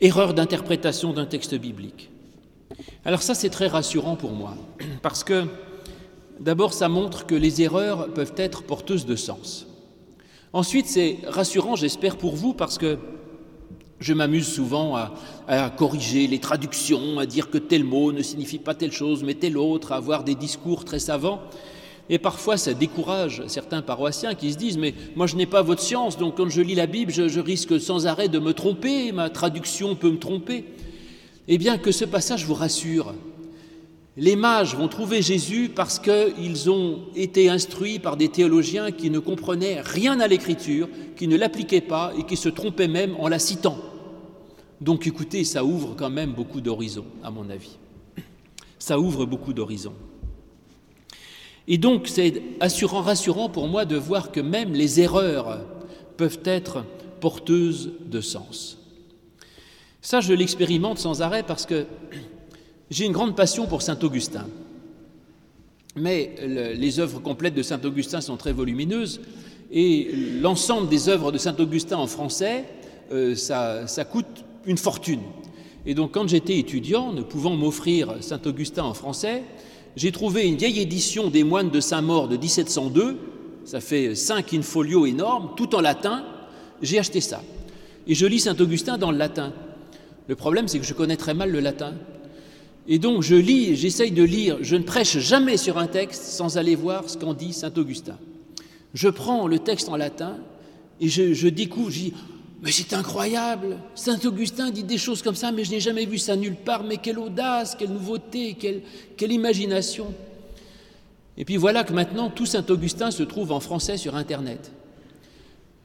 erreur 0.00 0.34
d'interprétation 0.34 1.12
d'un 1.12 1.26
texte 1.26 1.54
biblique. 1.54 2.10
Alors 3.04 3.22
ça, 3.22 3.34
c'est 3.34 3.50
très 3.50 3.66
rassurant 3.66 4.16
pour 4.16 4.32
moi, 4.32 4.56
parce 5.02 5.24
que 5.24 5.44
d'abord, 6.40 6.72
ça 6.72 6.88
montre 6.88 7.26
que 7.26 7.34
les 7.34 7.62
erreurs 7.62 8.12
peuvent 8.12 8.34
être 8.36 8.62
porteuses 8.62 9.06
de 9.06 9.16
sens. 9.16 9.66
Ensuite, 10.52 10.86
c'est 10.86 11.18
rassurant, 11.26 11.76
j'espère, 11.76 12.16
pour 12.16 12.34
vous, 12.34 12.54
parce 12.54 12.78
que 12.78 12.98
je 14.00 14.14
m'amuse 14.14 14.46
souvent 14.46 14.96
à, 14.96 15.70
corriger 15.70 16.26
les 16.26 16.38
traductions, 16.38 17.18
à 17.18 17.26
dire 17.26 17.50
que 17.50 17.58
tel 17.58 17.84
mot 17.84 18.12
ne 18.12 18.22
signifie 18.22 18.58
pas 18.58 18.74
telle 18.74 18.92
chose, 18.92 19.24
mais 19.24 19.34
tel 19.34 19.56
autre, 19.56 19.92
à 19.92 19.96
avoir 19.96 20.24
des 20.24 20.34
discours 20.34 20.84
très 20.84 20.98
savants. 20.98 21.40
Et 22.10 22.18
parfois, 22.18 22.56
ça 22.56 22.74
décourage 22.74 23.42
certains 23.48 23.82
paroissiens 23.82 24.34
qui 24.34 24.52
se 24.52 24.58
disent 24.58 24.78
Mais 24.78 24.94
moi, 25.14 25.26
je 25.26 25.36
n'ai 25.36 25.46
pas 25.46 25.62
votre 25.62 25.82
science, 25.82 26.16
donc 26.16 26.36
quand 26.36 26.48
je 26.48 26.62
lis 26.62 26.74
la 26.74 26.86
Bible, 26.86 27.12
je, 27.12 27.40
risque 27.40 27.80
sans 27.80 28.06
arrêt 28.06 28.28
de 28.28 28.38
me 28.38 28.52
tromper, 28.52 29.12
ma 29.12 29.30
traduction 29.30 29.94
peut 29.94 30.10
me 30.10 30.18
tromper. 30.18 30.64
Eh 31.48 31.58
bien, 31.58 31.78
que 31.78 31.92
ce 31.92 32.04
passage 32.04 32.46
vous 32.46 32.54
rassure. 32.54 33.14
Les 34.16 34.36
mages 34.36 34.74
vont 34.74 34.88
trouver 34.88 35.22
Jésus 35.22 35.70
parce 35.74 36.00
qu'ils 36.00 36.70
ont 36.70 37.02
été 37.14 37.48
instruits 37.48 38.00
par 38.00 38.16
des 38.16 38.28
théologiens 38.28 38.90
qui 38.90 39.10
ne 39.10 39.20
comprenaient 39.20 39.80
rien 39.80 40.18
à 40.18 40.26
l'Écriture, 40.26 40.88
qui 41.16 41.28
ne 41.28 41.36
l'appliquaient 41.36 41.80
pas 41.80 42.12
et 42.18 42.24
qui 42.24 42.36
se 42.36 42.48
trompaient 42.48 42.88
même 42.88 43.14
en 43.20 43.28
la 43.28 43.38
citant. 43.38 43.78
Donc 44.80 45.06
écoutez, 45.06 45.44
ça 45.44 45.64
ouvre 45.64 45.94
quand 45.96 46.10
même 46.10 46.32
beaucoup 46.32 46.60
d'horizons, 46.60 47.06
à 47.22 47.30
mon 47.30 47.50
avis. 47.50 47.76
Ça 48.78 48.98
ouvre 48.98 49.26
beaucoup 49.26 49.52
d'horizons. 49.52 49.94
Et 51.66 51.78
donc 51.78 52.08
c'est 52.08 52.42
assurant, 52.60 53.02
rassurant 53.02 53.48
pour 53.48 53.68
moi 53.68 53.84
de 53.84 53.96
voir 53.96 54.30
que 54.32 54.40
même 54.40 54.72
les 54.72 55.00
erreurs 55.00 55.60
peuvent 56.16 56.40
être 56.44 56.84
porteuses 57.20 57.92
de 58.06 58.20
sens. 58.20 58.78
Ça, 60.00 60.20
je 60.20 60.32
l'expérimente 60.32 60.98
sans 60.98 61.22
arrêt 61.22 61.42
parce 61.42 61.66
que 61.66 61.86
j'ai 62.90 63.04
une 63.04 63.12
grande 63.12 63.36
passion 63.36 63.66
pour 63.66 63.82
Saint 63.82 63.98
Augustin. 64.02 64.46
Mais 65.96 66.34
les 66.76 67.00
œuvres 67.00 67.20
complètes 67.20 67.54
de 67.54 67.62
Saint 67.62 67.80
Augustin 67.84 68.20
sont 68.20 68.36
très 68.36 68.52
volumineuses 68.52 69.20
et 69.70 70.10
l'ensemble 70.40 70.88
des 70.88 71.08
œuvres 71.08 71.32
de 71.32 71.38
Saint 71.38 71.56
Augustin 71.58 71.96
en 71.96 72.06
français, 72.06 72.64
euh, 73.12 73.34
ça, 73.34 73.86
ça 73.86 74.04
coûte 74.04 74.44
une 74.68 74.78
fortune. 74.78 75.22
Et 75.86 75.94
donc 75.94 76.12
quand 76.12 76.28
j'étais 76.28 76.58
étudiant, 76.58 77.12
ne 77.12 77.22
pouvant 77.22 77.56
m'offrir 77.56 78.16
Saint 78.20 78.40
Augustin 78.44 78.84
en 78.84 78.94
français, 78.94 79.42
j'ai 79.96 80.12
trouvé 80.12 80.46
une 80.46 80.56
vieille 80.56 80.80
édition 80.80 81.28
des 81.28 81.42
moines 81.42 81.70
de 81.70 81.80
Saint-Maur 81.80 82.28
de 82.28 82.36
1702, 82.36 83.18
ça 83.64 83.80
fait 83.80 84.14
cinq 84.14 84.54
in-folio 84.54 85.06
énormes, 85.06 85.50
tout 85.56 85.74
en 85.74 85.80
latin, 85.80 86.24
j'ai 86.82 86.98
acheté 86.98 87.20
ça. 87.20 87.42
Et 88.06 88.14
je 88.14 88.26
lis 88.26 88.40
Saint 88.40 88.56
Augustin 88.60 88.98
dans 88.98 89.10
le 89.10 89.18
latin. 89.18 89.52
Le 90.28 90.36
problème, 90.36 90.68
c'est 90.68 90.78
que 90.78 90.84
je 90.84 90.94
connais 90.94 91.16
très 91.16 91.34
mal 91.34 91.50
le 91.50 91.60
latin. 91.60 91.94
Et 92.86 92.98
donc 92.98 93.22
je 93.22 93.34
lis, 93.34 93.74
j'essaye 93.76 94.12
de 94.12 94.22
lire, 94.22 94.58
je 94.60 94.76
ne 94.76 94.82
prêche 94.82 95.18
jamais 95.18 95.56
sur 95.56 95.78
un 95.78 95.86
texte 95.86 96.24
sans 96.24 96.58
aller 96.58 96.74
voir 96.74 97.08
ce 97.08 97.18
qu'en 97.18 97.34
dit 97.34 97.52
Saint 97.52 97.72
Augustin. 97.76 98.18
Je 98.94 99.08
prends 99.08 99.46
le 99.46 99.58
texte 99.58 99.88
en 99.88 99.96
latin 99.96 100.36
et 101.00 101.08
je, 101.08 101.34
je 101.34 101.48
découvre, 101.48 101.90
je 101.90 102.10
mais 102.60 102.72
c'est 102.72 102.92
incroyable. 102.92 103.78
Saint 103.94 104.18
Augustin 104.24 104.70
dit 104.70 104.82
des 104.82 104.98
choses 104.98 105.22
comme 105.22 105.36
ça, 105.36 105.52
mais 105.52 105.64
je 105.64 105.70
n'ai 105.70 105.80
jamais 105.80 106.06
vu 106.06 106.18
ça 106.18 106.34
nulle 106.34 106.56
part. 106.56 106.82
Mais 106.82 106.96
quelle 106.96 107.18
audace, 107.18 107.76
quelle 107.78 107.90
nouveauté, 107.90 108.56
quelle, 108.58 109.32
imagination. 109.32 110.12
Et 111.36 111.44
puis 111.44 111.56
voilà 111.56 111.84
que 111.84 111.92
maintenant, 111.92 112.30
tout 112.30 112.46
Saint 112.46 112.64
Augustin 112.68 113.12
se 113.12 113.22
trouve 113.22 113.52
en 113.52 113.60
français 113.60 113.96
sur 113.96 114.16
Internet. 114.16 114.72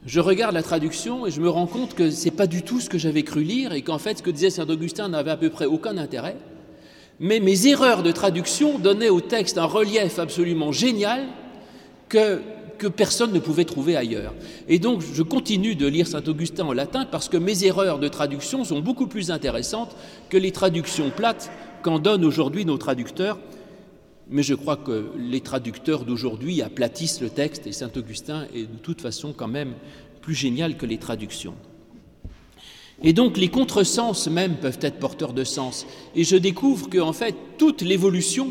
Je 0.04 0.18
regarde 0.18 0.52
la 0.52 0.64
traduction 0.64 1.26
et 1.26 1.30
je 1.30 1.40
me 1.40 1.48
rends 1.48 1.68
compte 1.68 1.94
que 1.94 2.10
ce 2.10 2.24
n'est 2.24 2.32
pas 2.32 2.48
du 2.48 2.62
tout 2.62 2.80
ce 2.80 2.90
que 2.90 2.98
j'avais 2.98 3.22
cru 3.22 3.42
lire 3.44 3.72
et 3.72 3.82
qu'en 3.82 3.98
fait, 3.98 4.18
ce 4.18 4.22
que 4.22 4.30
disait 4.30 4.50
Saint 4.50 4.68
Augustin 4.68 5.08
n'avait 5.08 5.30
à 5.30 5.36
peu 5.36 5.50
près 5.50 5.66
aucun 5.66 5.96
intérêt. 5.96 6.36
Mais 7.20 7.38
mes 7.38 7.68
erreurs 7.68 8.02
de 8.02 8.10
traduction 8.10 8.80
donnaient 8.80 9.08
au 9.08 9.20
texte 9.20 9.58
un 9.58 9.64
relief 9.64 10.18
absolument 10.18 10.72
génial 10.72 11.28
que 12.08 12.42
que 12.78 12.86
personne 12.86 13.32
ne 13.32 13.38
pouvait 13.38 13.64
trouver 13.64 13.96
ailleurs. 13.96 14.34
Et 14.68 14.78
donc 14.78 15.02
je 15.02 15.22
continue 15.22 15.74
de 15.74 15.86
lire 15.86 16.06
Saint-Augustin 16.06 16.64
en 16.64 16.72
latin 16.72 17.06
parce 17.10 17.28
que 17.28 17.36
mes 17.36 17.64
erreurs 17.64 17.98
de 17.98 18.08
traduction 18.08 18.64
sont 18.64 18.80
beaucoup 18.80 19.06
plus 19.06 19.30
intéressantes 19.30 19.96
que 20.28 20.36
les 20.36 20.52
traductions 20.52 21.10
plates 21.10 21.50
qu'en 21.82 21.98
donnent 21.98 22.24
aujourd'hui 22.24 22.64
nos 22.64 22.78
traducteurs. 22.78 23.38
Mais 24.30 24.42
je 24.42 24.54
crois 24.54 24.76
que 24.76 25.10
les 25.18 25.40
traducteurs 25.40 26.04
d'aujourd'hui 26.04 26.62
aplatissent 26.62 27.20
le 27.20 27.28
texte 27.28 27.66
et 27.66 27.72
Saint-Augustin 27.72 28.46
est 28.54 28.62
de 28.62 28.78
toute 28.82 29.00
façon 29.00 29.34
quand 29.36 29.48
même 29.48 29.74
plus 30.22 30.34
génial 30.34 30.76
que 30.76 30.86
les 30.86 30.98
traductions. 30.98 31.54
Et 33.02 33.12
donc 33.12 33.36
les 33.36 33.48
contresens 33.48 34.28
même 34.28 34.56
peuvent 34.56 34.78
être 34.80 34.98
porteurs 34.98 35.34
de 35.34 35.44
sens. 35.44 35.86
Et 36.14 36.24
je 36.24 36.36
découvre 36.36 36.88
qu'en 36.88 37.12
fait 37.12 37.34
toute 37.58 37.82
l'évolution 37.82 38.50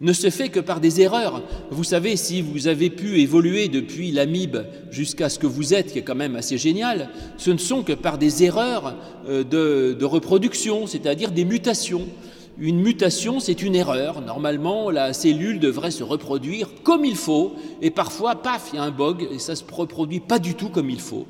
ne 0.00 0.12
se 0.12 0.30
fait 0.30 0.48
que 0.48 0.60
par 0.60 0.80
des 0.80 1.00
erreurs. 1.00 1.42
Vous 1.70 1.84
savez, 1.84 2.16
si 2.16 2.42
vous 2.42 2.66
avez 2.66 2.90
pu 2.90 3.20
évoluer 3.20 3.68
depuis 3.68 4.10
l'amibe 4.10 4.58
jusqu'à 4.90 5.28
ce 5.28 5.38
que 5.38 5.46
vous 5.46 5.74
êtes, 5.74 5.92
qui 5.92 5.98
est 5.98 6.02
quand 6.02 6.14
même 6.14 6.36
assez 6.36 6.58
génial, 6.58 7.10
ce 7.36 7.50
ne 7.50 7.58
sont 7.58 7.82
que 7.82 7.92
par 7.92 8.18
des 8.18 8.44
erreurs 8.44 8.96
euh, 9.28 9.44
de, 9.44 10.04
reproduction, 10.04 10.86
c'est-à-dire 10.86 11.30
des 11.30 11.44
mutations. 11.44 12.06
Une 12.58 12.80
mutation, 12.80 13.40
c'est 13.40 13.62
une 13.62 13.74
erreur. 13.74 14.20
Normalement, 14.20 14.90
la 14.90 15.12
cellule 15.12 15.58
devrait 15.58 15.90
se 15.90 16.04
reproduire 16.04 16.68
comme 16.82 17.04
il 17.04 17.16
faut, 17.16 17.54
et 17.82 17.90
parfois, 17.90 18.36
paf, 18.36 18.70
il 18.72 18.76
y 18.76 18.78
a 18.78 18.82
un 18.82 18.90
bug, 18.90 19.26
et 19.32 19.38
ça 19.38 19.56
se 19.56 19.64
reproduit 19.70 20.20
pas 20.20 20.38
du 20.38 20.54
tout 20.54 20.68
comme 20.68 20.90
il 20.90 21.00
faut. 21.00 21.26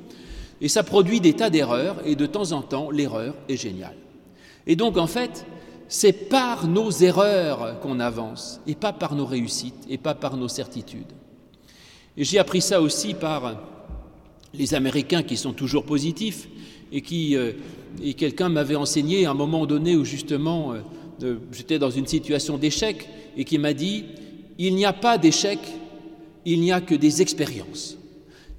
Et 0.60 0.68
ça 0.68 0.82
produit 0.82 1.20
des 1.20 1.32
tas 1.32 1.50
d'erreurs, 1.50 1.96
et 2.04 2.14
de 2.14 2.26
temps 2.26 2.52
en 2.52 2.62
temps, 2.62 2.90
l'erreur 2.90 3.34
est 3.48 3.56
géniale. 3.56 3.96
Et 4.66 4.76
donc, 4.76 4.96
en 4.96 5.06
fait, 5.06 5.46
c'est 5.88 6.28
par 6.28 6.66
nos 6.66 6.90
erreurs 6.90 7.80
qu'on 7.80 8.00
avance, 8.00 8.60
et 8.66 8.74
pas 8.74 8.92
par 8.92 9.14
nos 9.14 9.26
réussites, 9.26 9.86
et 9.88 9.98
pas 9.98 10.14
par 10.14 10.36
nos 10.36 10.48
certitudes. 10.48 11.12
Et 12.16 12.24
j'ai 12.24 12.38
appris 12.38 12.60
ça 12.60 12.80
aussi 12.80 13.14
par 13.14 13.60
les 14.52 14.74
Américains 14.74 15.22
qui 15.22 15.36
sont 15.36 15.52
toujours 15.52 15.84
positifs, 15.84 16.48
et 16.92 17.00
qui 17.00 17.36
euh, 17.36 17.52
et 18.02 18.14
quelqu'un 18.14 18.48
m'avait 18.48 18.74
enseigné 18.74 19.26
à 19.26 19.30
un 19.30 19.34
moment 19.34 19.66
donné 19.66 19.96
où 19.96 20.04
justement 20.04 20.74
euh, 21.22 21.36
j'étais 21.52 21.78
dans 21.78 21.90
une 21.90 22.06
situation 22.06 22.58
d'échec, 22.58 23.08
et 23.36 23.44
qui 23.44 23.58
m'a 23.58 23.72
dit, 23.72 24.04
il 24.58 24.74
n'y 24.74 24.84
a 24.84 24.92
pas 24.92 25.18
d'échec, 25.18 25.58
il 26.44 26.60
n'y 26.60 26.72
a 26.72 26.80
que 26.80 26.94
des 26.94 27.22
expériences. 27.22 27.96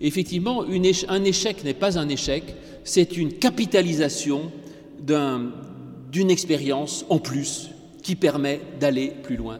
effectivement, 0.01 0.63
un 0.63 1.23
échec 1.23 1.63
n'est 1.63 1.73
pas 1.73 1.97
un 1.97 2.09
échec, 2.09 2.43
c'est 2.83 3.17
une 3.17 3.33
capitalisation 3.33 4.51
d'un 4.99 5.51
d'une 6.15 6.31
expérience 6.31 7.05
en 7.09 7.19
plus 7.19 7.71
qui 8.01 8.15
permet 8.15 8.61
d'aller 8.79 9.11
plus 9.21 9.35
loin. 9.35 9.59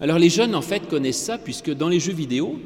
Alors 0.00 0.18
les 0.18 0.28
jeunes 0.28 0.56
en 0.56 0.60
fait 0.60 0.88
connaissent 0.88 1.22
ça 1.22 1.38
puisque 1.38 1.72
dans 1.72 1.88
les 1.88 2.00
jeux 2.00 2.12
vidéo, 2.12 2.58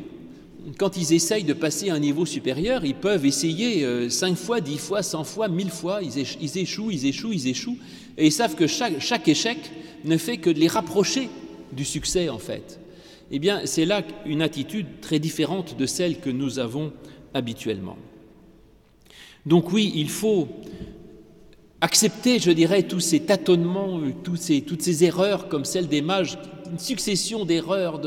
quand 0.78 0.96
ils 0.96 1.12
essayent 1.12 1.44
de 1.44 1.52
passer 1.52 1.90
à 1.90 1.94
un 1.94 1.98
niveau 1.98 2.24
supérieur, 2.24 2.82
ils 2.86 2.94
peuvent 2.94 3.26
essayer 3.26 4.08
5 4.08 4.32
euh, 4.32 4.34
fois, 4.34 4.62
10 4.62 4.78
fois, 4.78 5.02
100 5.02 5.24
fois, 5.24 5.48
1000 5.48 5.68
fois, 5.68 6.00
ils, 6.02 6.18
échouent, 6.56 6.90
ils 6.90 7.04
échouent, 7.04 7.32
ils 7.34 7.48
échouent, 7.48 7.76
et 8.16 8.24
ils 8.24 8.32
savent 8.32 8.54
que 8.54 8.66
chaque, 8.66 8.98
chaque 8.98 9.28
échec 9.28 9.58
ne 10.06 10.16
fait 10.16 10.38
que 10.38 10.48
de 10.48 10.58
les 10.58 10.68
rapprocher 10.68 11.28
du 11.72 11.84
succès 11.84 12.30
en 12.30 12.38
fait. 12.38 12.80
Eh 13.30 13.38
bien, 13.38 13.60
c'est 13.66 13.84
là 13.84 14.02
une 14.24 14.40
attitude 14.40 14.86
très 15.02 15.18
différente 15.18 15.76
de 15.76 15.84
celle 15.84 16.18
que 16.18 16.30
nous 16.30 16.58
avons 16.58 16.94
habituellement. 17.34 17.98
Donc 19.44 19.70
oui, 19.70 19.92
il 19.94 20.08
faut 20.08 20.48
accepter, 21.80 22.38
je 22.38 22.50
dirais, 22.50 22.82
tous 22.82 23.00
ces 23.00 23.20
tâtonnements, 23.20 24.00
ces, 24.36 24.62
toutes 24.62 24.82
ces 24.82 25.04
erreurs 25.04 25.48
comme 25.48 25.64
celle 25.64 25.88
des 25.88 26.02
mages, 26.02 26.38
une 26.70 26.78
succession 26.78 27.44
d'erreurs, 27.44 28.00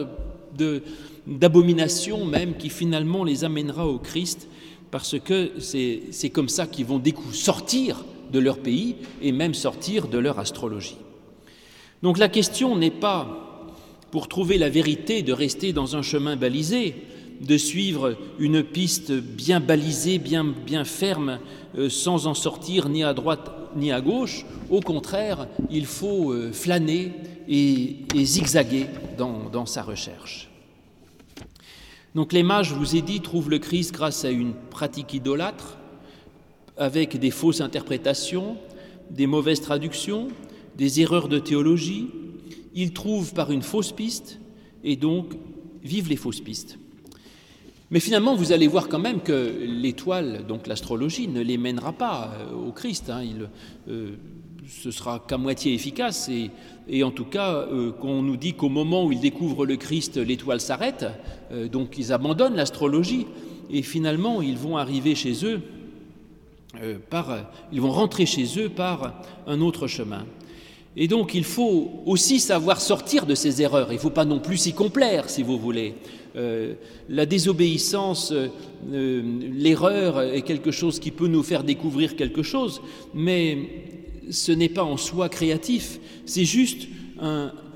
d'abominations 1.27 2.25
même, 2.25 2.55
qui 2.55 2.69
finalement 2.69 3.23
les 3.23 3.43
amènera 3.43 3.87
au 3.87 3.97
Christ, 3.97 4.47
parce 4.91 5.19
que 5.19 5.53
c'est 5.59 6.29
comme 6.29 6.49
ça 6.49 6.67
qu'ils 6.67 6.85
vont 6.85 7.01
sortir 7.31 8.05
de 8.31 8.39
leur 8.39 8.59
pays 8.59 8.95
et 9.21 9.31
même 9.31 9.53
sortir 9.53 10.07
de 10.07 10.17
leur 10.17 10.39
astrologie. 10.39 10.97
Donc 12.03 12.17
la 12.17 12.29
question 12.29 12.75
n'est 12.75 12.91
pas, 12.91 13.65
pour 14.11 14.27
trouver 14.27 14.57
la 14.57 14.69
vérité, 14.69 15.23
de 15.23 15.33
rester 15.33 15.73
dans 15.73 15.95
un 15.95 16.01
chemin 16.01 16.35
balisé, 16.35 16.95
de 17.41 17.57
suivre 17.57 18.17
une 18.39 18.63
piste 18.63 19.11
bien 19.11 19.59
balisée, 19.59 20.17
bien, 20.17 20.43
bien 20.43 20.85
ferme, 20.85 21.39
euh, 21.77 21.89
sans 21.89 22.27
en 22.27 22.33
sortir 22.33 22.89
ni 22.89 23.03
à 23.03 23.13
droite 23.13 23.51
ni 23.75 23.91
à 23.91 24.01
gauche. 24.01 24.45
Au 24.69 24.79
contraire, 24.79 25.47
il 25.69 25.85
faut 25.85 26.31
euh, 26.31 26.51
flâner 26.51 27.11
et, 27.47 28.05
zigzaguer 28.15 28.87
dans, 29.17 29.49
dans 29.49 29.65
sa 29.65 29.83
recherche. 29.83 30.49
Donc 32.15 32.31
les 32.31 32.43
mages, 32.43 32.69
je 32.69 32.75
vous 32.75 32.95
ai 32.95 33.01
dit, 33.01 33.21
trouvent 33.21 33.49
le 33.49 33.59
Christ 33.59 33.91
grâce 33.91 34.23
à 34.23 34.29
une 34.29 34.53
pratique 34.53 35.13
idolâtre, 35.13 35.77
avec 36.77 37.17
des 37.19 37.31
fausses 37.31 37.61
interprétations, 37.61 38.57
des 39.09 39.27
mauvaises 39.27 39.61
traductions, 39.61 40.27
des 40.77 41.01
erreurs 41.01 41.27
de 41.27 41.39
théologie. 41.39 42.09
Ils 42.75 42.93
trouvent 42.93 43.33
par 43.33 43.51
une 43.51 43.61
fausse 43.61 43.91
piste 43.91 44.39
et 44.83 44.95
donc 44.95 45.33
vivent 45.83 46.09
les 46.09 46.15
fausses 46.15 46.41
pistes. 46.41 46.77
Mais 47.93 47.99
finalement, 47.99 48.33
vous 48.33 48.51
allez 48.51 48.65
voir 48.65 48.89
quand 48.89 48.97
même 48.97 49.21
que 49.21 49.53
l'étoile, 49.67 50.47
donc 50.47 50.65
l'astrologie, 50.65 51.27
ne 51.27 51.41
les 51.41 51.59
mènera 51.59 51.93
pas 51.93 52.33
euh, 52.39 52.67
au 52.67 52.71
Christ. 52.71 53.11
Hein. 53.11 53.21
Il, 53.21 53.47
euh, 53.87 54.15
ce 54.67 54.89
sera 54.89 55.23
qu'à 55.27 55.37
moitié 55.37 55.75
efficace. 55.75 56.27
Et, 56.89 57.03
en 57.03 57.11
tout 57.11 57.25
cas, 57.25 57.53
euh, 57.53 57.91
qu'on 57.91 58.23
nous 58.23 58.35
dit 58.35 58.53
qu'au 58.53 58.69
moment 58.69 59.05
où 59.05 59.11
ils 59.11 59.19
découvrent 59.19 59.67
le 59.67 59.75
Christ, 59.75 60.17
l'étoile 60.17 60.59
s'arrête. 60.59 61.05
donc 61.71 61.99
ils 61.99 62.11
abandonnent 62.11 62.55
l'astrologie. 62.55 63.27
Et 63.69 63.83
finalement, 63.83 64.41
ils 64.41 64.57
vont 64.57 64.75
arriver 64.75 65.13
chez 65.13 65.45
eux 65.45 65.61
par, 67.11 67.51
ils 67.71 67.79
vont 67.79 67.91
rentrer 67.91 68.25
chez 68.25 68.59
eux 68.59 68.69
par 68.69 69.21
un 69.45 69.61
autre 69.61 69.85
chemin. 69.85 70.25
Et 70.95 71.07
donc 71.07 71.33
il 71.33 71.43
faut 71.43 72.01
aussi 72.05 72.39
savoir 72.39 72.81
sortir 72.81 73.25
de 73.25 73.35
ces 73.35 73.61
erreurs. 73.61 73.91
Il 73.91 73.95
ne 73.95 73.99
faut 73.99 74.09
pas 74.09 74.25
non 74.25 74.39
plus 74.39 74.57
s'y 74.57 74.73
complaire, 74.73 75.29
si 75.29 75.43
vous 75.43 75.57
voulez. 75.57 75.95
Euh, 76.35 76.73
la 77.09 77.25
désobéissance, 77.25 78.33
euh, 78.33 79.21
l'erreur 79.53 80.21
est 80.21 80.41
quelque 80.41 80.71
chose 80.71 80.99
qui 80.99 81.11
peut 81.11 81.27
nous 81.27 81.43
faire 81.43 81.63
découvrir 81.63 82.15
quelque 82.15 82.41
chose, 82.41 82.81
mais 83.13 83.57
ce 84.31 84.51
n'est 84.51 84.69
pas 84.69 84.83
en 84.83 84.97
soi 84.97 85.29
créatif, 85.29 85.99
c'est 86.25 86.45
juste 86.45 86.87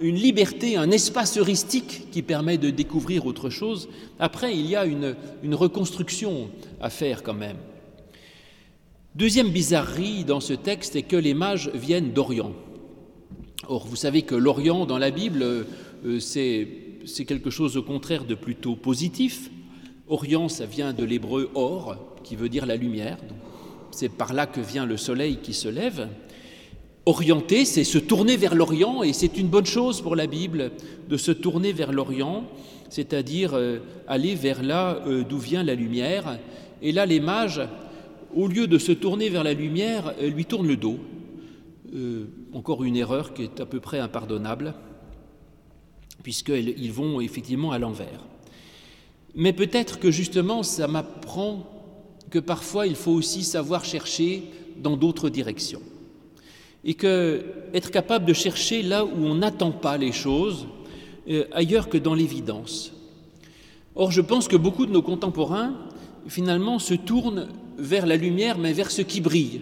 une 0.02 0.16
liberté, 0.16 0.76
un 0.76 0.92
espace 0.92 1.38
heuristique 1.38 2.10
qui 2.12 2.22
permet 2.22 2.58
de 2.58 2.70
découvrir 2.70 3.26
autre 3.26 3.50
chose. 3.50 3.88
Après, 4.20 4.54
il 4.54 4.66
y 4.66 4.76
a 4.76 4.86
une, 4.86 5.16
reconstruction 5.54 6.50
à 6.82 6.90
faire 6.90 7.24
quand 7.24 7.34
même. 7.34 7.58
Deuxième 9.16 9.50
bizarrerie 9.50 10.26
dans 10.26 10.42
ce 10.42 10.54
texte 10.54 10.96
est 10.96 11.04
que 11.04 11.16
les 11.16 11.34
mages 11.34 11.72
viennent 11.74 12.12
d'Orient. 12.12 12.52
Or, 13.68 13.88
vous 13.88 13.96
savez 13.96 14.22
que 14.22 14.36
l'Orient 14.36 14.86
dans 14.86 14.98
la 14.98 15.12
Bible, 15.12 15.44
euh, 15.44 16.20
c'est 16.20 16.68
c'est 17.08 17.26
quelque 17.26 17.50
chose 17.50 17.78
au 17.78 17.84
contraire 17.84 18.26
de 18.26 18.36
plutôt 18.36 18.76
positif. 18.76 19.50
Orient, 20.08 20.50
ça 20.50 20.66
vient 20.66 20.94
de 20.94 21.04
l'hébreu 21.04 21.50
or, 21.56 21.96
qui 22.24 22.36
veut 22.36 22.50
dire 22.50 22.66
la 22.66 22.76
lumière. 22.76 23.18
C'est 23.92 24.10
par 24.10 24.34
là 24.34 24.46
que 24.46 24.60
vient 24.60 24.86
le 24.86 24.98
soleil 24.98 25.38
qui 25.38 25.54
se 25.54 25.70
lève. 25.70 26.10
Orienter, 27.06 27.64
c'est 27.64 27.86
se 27.86 27.98
tourner 27.98 28.36
vers 28.36 28.54
l'Orient, 28.54 29.04
et 29.04 29.14
c'est 29.14 29.38
une 29.38 29.48
bonne 29.48 29.66
chose 29.66 30.02
pour 30.02 30.16
la 30.16 30.28
Bible 30.28 30.72
de 31.08 31.18
se 31.18 31.32
tourner 31.32 31.72
vers 31.72 31.94
l'Orient, 31.94 32.44
c'est-à-dire 32.90 33.52
euh, 33.54 33.80
aller 34.08 34.36
vers 34.36 34.62
là 34.62 35.02
euh, 35.08 35.24
d'où 35.24 35.38
vient 35.38 35.64
la 35.64 35.76
lumière. 35.76 36.38
Et 36.82 36.92
là, 36.92 37.06
les 37.06 37.22
mages, 37.22 37.62
au 38.36 38.48
lieu 38.48 38.68
de 38.68 38.78
se 38.78 38.92
tourner 38.92 39.30
vers 39.30 39.46
la 39.46 39.54
lumière, 39.54 40.14
euh, 40.22 40.30
lui 40.30 40.46
tournent 40.46 40.68
le 40.68 40.78
dos. 40.78 41.00
encore 42.54 42.84
une 42.84 42.98
erreur 42.98 43.34
qui 43.34 43.44
est 43.44 43.62
à 43.62 43.66
peu 43.66 43.80
près 43.80 44.00
impardonnable 44.00 44.74
puisqu'ils 46.28 46.92
vont 46.92 47.22
effectivement 47.22 47.72
à 47.72 47.80
l'envers. 47.80 48.20
Mais 49.34 49.54
peut-être 49.54 49.98
que 49.98 50.12
justement, 50.12 50.62
ça 50.62 50.86
m'apprend 50.86 51.66
que 52.30 52.38
parfois 52.38 52.86
il 52.86 52.96
faut 52.96 53.14
aussi 53.14 53.46
savoir 53.46 53.86
chercher 53.86 54.44
dans 54.76 54.98
d'autres 54.98 55.30
directions. 55.30 55.82
Et 56.84 56.96
que 56.96 57.46
être 57.74 57.92
capable 57.92 58.26
de 58.26 58.34
chercher 58.34 58.84
là 58.84 59.06
où 59.06 59.24
on 59.24 59.36
n'attend 59.36 59.72
pas 59.72 59.98
les 59.98 60.12
choses, 60.12 60.68
euh, 61.30 61.46
ailleurs 61.54 61.88
que 61.88 61.98
dans 61.98 62.14
l'évidence. 62.14 62.92
Or, 63.96 64.12
je 64.12 64.20
pense 64.20 64.50
que 64.50 64.58
beaucoup 64.58 64.86
de 64.86 64.92
nos 64.92 65.02
contemporains, 65.02 65.76
finalement, 66.28 66.78
se 66.78 66.96
tournent 66.96 67.48
vers 67.78 68.06
la 68.06 68.18
lumière, 68.18 68.58
mais 68.58 68.74
vers 68.74 68.92
ce 68.92 69.02
qui 69.02 69.22
brille, 69.22 69.62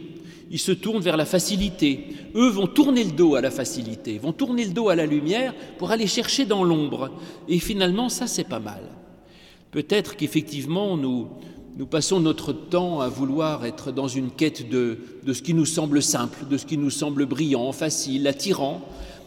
ils 0.52 0.60
se 0.60 0.72
tournent 0.72 1.02
vers 1.02 1.18
la 1.18 1.26
facilité. 1.26 2.08
Eux 2.36 2.50
vont 2.50 2.68
tourner 2.68 3.04
le 3.04 3.12
dos 3.12 3.36
à 3.36 3.42
la 3.42 3.52
facilité, 3.52 4.18
vont 4.18 4.34
tourner 4.34 4.66
le 4.66 4.74
dos 4.74 4.90
à 4.90 4.96
la 4.96 5.06
lumière 5.06 5.54
pour 5.78 5.92
aller 5.92 6.08
chercher 6.08 6.46
dans 6.46 6.64
l'ombre. 6.64 7.12
Et 7.48 7.60
finalement, 7.60 8.10
ça, 8.10 8.28
c'est 8.28 8.48
pas 8.48 8.60
mal. 8.60 8.84
Peut-être 9.72 10.16
qu'effectivement, 10.16 10.98
nous, 10.98 11.28
nous 11.78 11.86
passons 11.88 12.20
notre 12.20 12.54
temps 12.54 13.02
à 13.02 13.10
vouloir 13.10 13.66
être 13.66 13.92
dans 13.92 14.08
une 14.08 14.32
quête 14.32 14.70
de, 14.70 15.00
de, 15.24 15.34
ce 15.34 15.42
qui 15.42 15.54
nous 15.54 15.66
semble 15.66 16.02
simple, 16.02 16.48
de 16.50 16.58
ce 16.58 16.66
qui 16.66 16.78
nous 16.78 16.90
semble 16.90 17.26
brillant, 17.26 17.72
facile, 17.72 18.28
attirant, 18.28 18.82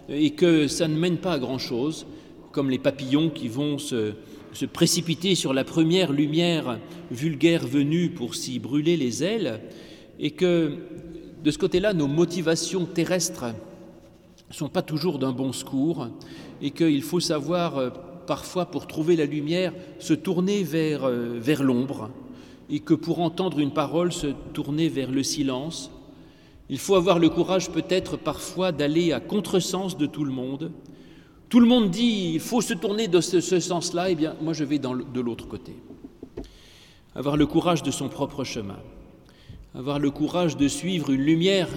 et 0.09 0.31
que 0.31 0.66
ça 0.68 0.88
ne 0.88 0.96
mène 0.96 1.18
pas 1.18 1.33
à 1.33 1.38
grand-chose, 1.38 2.07
comme 2.52 2.70
les 2.70 2.78
papillons 2.78 3.28
qui 3.28 3.48
vont 3.48 3.76
se, 3.76 4.12
se 4.52 4.64
précipiter 4.64 5.35
sur 5.35 5.52
la 5.52 5.64
première 5.64 6.12
lumière 6.12 6.78
vulgaire 7.11 7.66
venue 7.66 8.11
pour 8.11 8.35
s'y 8.35 8.59
brûler 8.59 8.96
les 8.96 9.22
ailes, 9.22 9.61
et 10.18 10.31
que 10.31 10.72
de 11.48 11.50
ce 11.50 11.56
côté-là, 11.56 11.94
nos 11.94 12.08
motivations 12.08 12.84
terrestres 12.84 13.46
ne 14.50 14.54
sont 14.54 14.68
pas 14.68 14.82
toujours 14.82 15.18
d'un 15.18 15.32
bon 15.32 15.54
secours 15.54 16.08
et 16.61 16.72
qu'il 16.72 17.02
faut 17.02 17.20
savoir, 17.20 17.78
euh, 17.78 17.88
parfois, 18.26 18.66
pour 18.66 18.87
trouver 18.87 19.16
la 19.16 19.24
lumière, 19.24 19.72
se 19.98 20.12
tourner 20.12 20.62
vers, 20.62 21.04
euh, 21.04 21.38
vers 21.40 21.62
l'ombre 21.62 22.11
et 22.68 22.80
que 22.80 22.92
pour 22.92 23.20
entendre 23.20 23.61
une 23.61 23.70
parole, 23.70 24.12
se 24.12 24.26
tourner 24.52 24.90
vers 24.90 25.11
le 25.11 25.22
silence. 25.22 25.90
Il 26.68 26.78
faut 26.78 26.96
avoir 26.96 27.18
le 27.18 27.30
courage 27.30 27.70
peut-être 27.70 28.18
parfois 28.18 28.70
d'aller 28.70 29.14
à 29.14 29.20
contresens 29.20 29.96
de 29.96 30.04
tout 30.04 30.24
le 30.24 30.32
monde. 30.32 30.70
Tout 31.48 31.61
le 31.61 31.66
monde 31.66 31.88
dit 31.88 32.32
il 32.34 32.40
faut 32.40 32.61
se 32.61 32.74
tourner 32.74 33.08
de 33.08 33.22
ce, 33.22 33.40
sens-là, 33.40 34.11
et 34.11 34.12
eh 34.12 34.16
bien 34.16 34.37
moi 34.42 34.52
je 34.52 34.64
vais 34.64 34.78
de 34.78 35.20
l'autre 35.20 35.48
côté. 35.48 35.72
Avoir 37.14 37.38
le 37.38 37.46
courage 37.46 37.82
de 37.82 37.90
son 37.90 38.11
propre 38.11 38.44
chemin 38.44 38.76
avoir 39.74 39.98
le 39.98 40.11
courage 40.11 40.57
de 40.57 40.68
suivre 40.68 41.11
une 41.11 41.22
lumière 41.22 41.68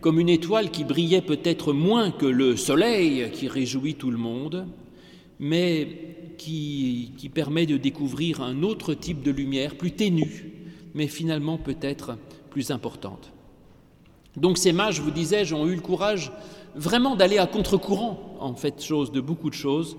comme 0.00 0.20
une 0.20 0.28
étoile 0.28 0.70
qui 0.70 0.84
brillait 0.84 1.22
peut-être 1.22 1.72
moins 1.72 2.10
que 2.10 2.26
le 2.26 2.56
soleil 2.56 3.30
qui 3.32 3.48
réjouit 3.48 3.94
tout 3.94 4.10
le 4.10 4.18
monde, 4.18 4.66
mais 5.38 6.16
qui, 6.38 7.12
permet 7.34 7.66
de 7.66 7.76
découvrir 7.76 8.40
un 8.40 8.62
autre 8.62 8.94
type 8.94 9.22
de 9.22 9.30
lumière, 9.30 9.76
plus 9.76 9.92
ténue, 9.92 10.52
mais 10.94 11.06
finalement 11.06 11.58
peut-être 11.58 12.16
plus 12.50 12.70
importante. 12.70 13.32
Donc 14.36 14.58
ces 14.58 14.72
mages, 14.72 15.00
vous 15.00 15.10
disais-je, 15.10 15.54
ont 15.54 15.66
eu 15.66 15.74
le 15.74 15.80
courage 15.80 16.32
vraiment 16.74 17.16
d'aller 17.16 17.38
à 17.38 17.46
contre-courant, 17.46 18.36
en 18.38 18.54
fait, 18.54 18.76
de 19.12 19.20
beaucoup 19.20 19.50
de 19.50 19.54
choses. 19.54 19.96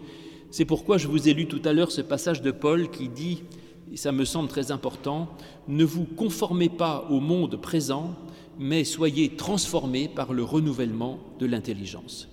C'est 0.51 0.65
pourquoi 0.65 0.97
je 0.97 1.07
vous 1.07 1.27
ai 1.27 1.33
lu 1.33 1.47
tout 1.47 1.61
à 1.65 1.73
l'heure 1.73 1.91
ce 1.91 2.01
passage 2.01 2.41
de 2.41 2.51
Paul 2.51 2.89
qui 2.89 3.09
dit 3.09 3.43
et 3.91 3.97
ça 3.97 4.11
me 4.11 4.25
semble 4.25 4.49
très 4.49 4.71
important, 4.71 5.29
ne 5.67 5.83
vous 5.83 6.03
conformez 6.03 6.69
pas 6.69 7.07
au 7.09 7.19
monde 7.19 7.55
présent, 7.57 8.15
mais 8.59 8.83
soyez 8.83 9.29
transformés 9.29 10.07
par 10.07 10.33
le 10.33 10.43
renouvellement 10.43 11.19
de 11.39 11.45
l'intelligence. 11.45 12.27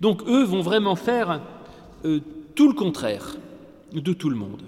Donc 0.00 0.22
eux 0.26 0.44
vont 0.44 0.62
vraiment 0.62 0.96
faire 0.96 1.42
euh, 2.04 2.20
tout 2.54 2.68
le 2.68 2.74
contraire 2.74 3.36
de 3.92 4.12
tout 4.12 4.30
le 4.30 4.36
monde. 4.36 4.62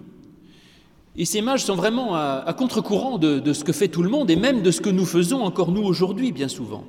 Et 1.16 1.24
ces 1.24 1.42
mages 1.42 1.64
sont 1.64 1.74
vraiment 1.74 2.14
à, 2.14 2.55
contre-courant 2.57 3.18
de, 3.18 3.38
de, 3.38 3.52
ce 3.52 3.64
que 3.64 3.72
fait 3.72 3.88
tout 3.88 4.02
le 4.02 4.09
monde 4.09 4.31
et 4.31 4.37
même 4.37 4.62
de 4.62 4.70
ce 4.70 4.81
que 4.81 4.88
nous 4.88 5.05
faisons 5.05 5.42
encore 5.42 5.70
nous 5.70 5.83
aujourd'hui 5.83 6.33
bien 6.33 6.48
souvent. 6.48 6.85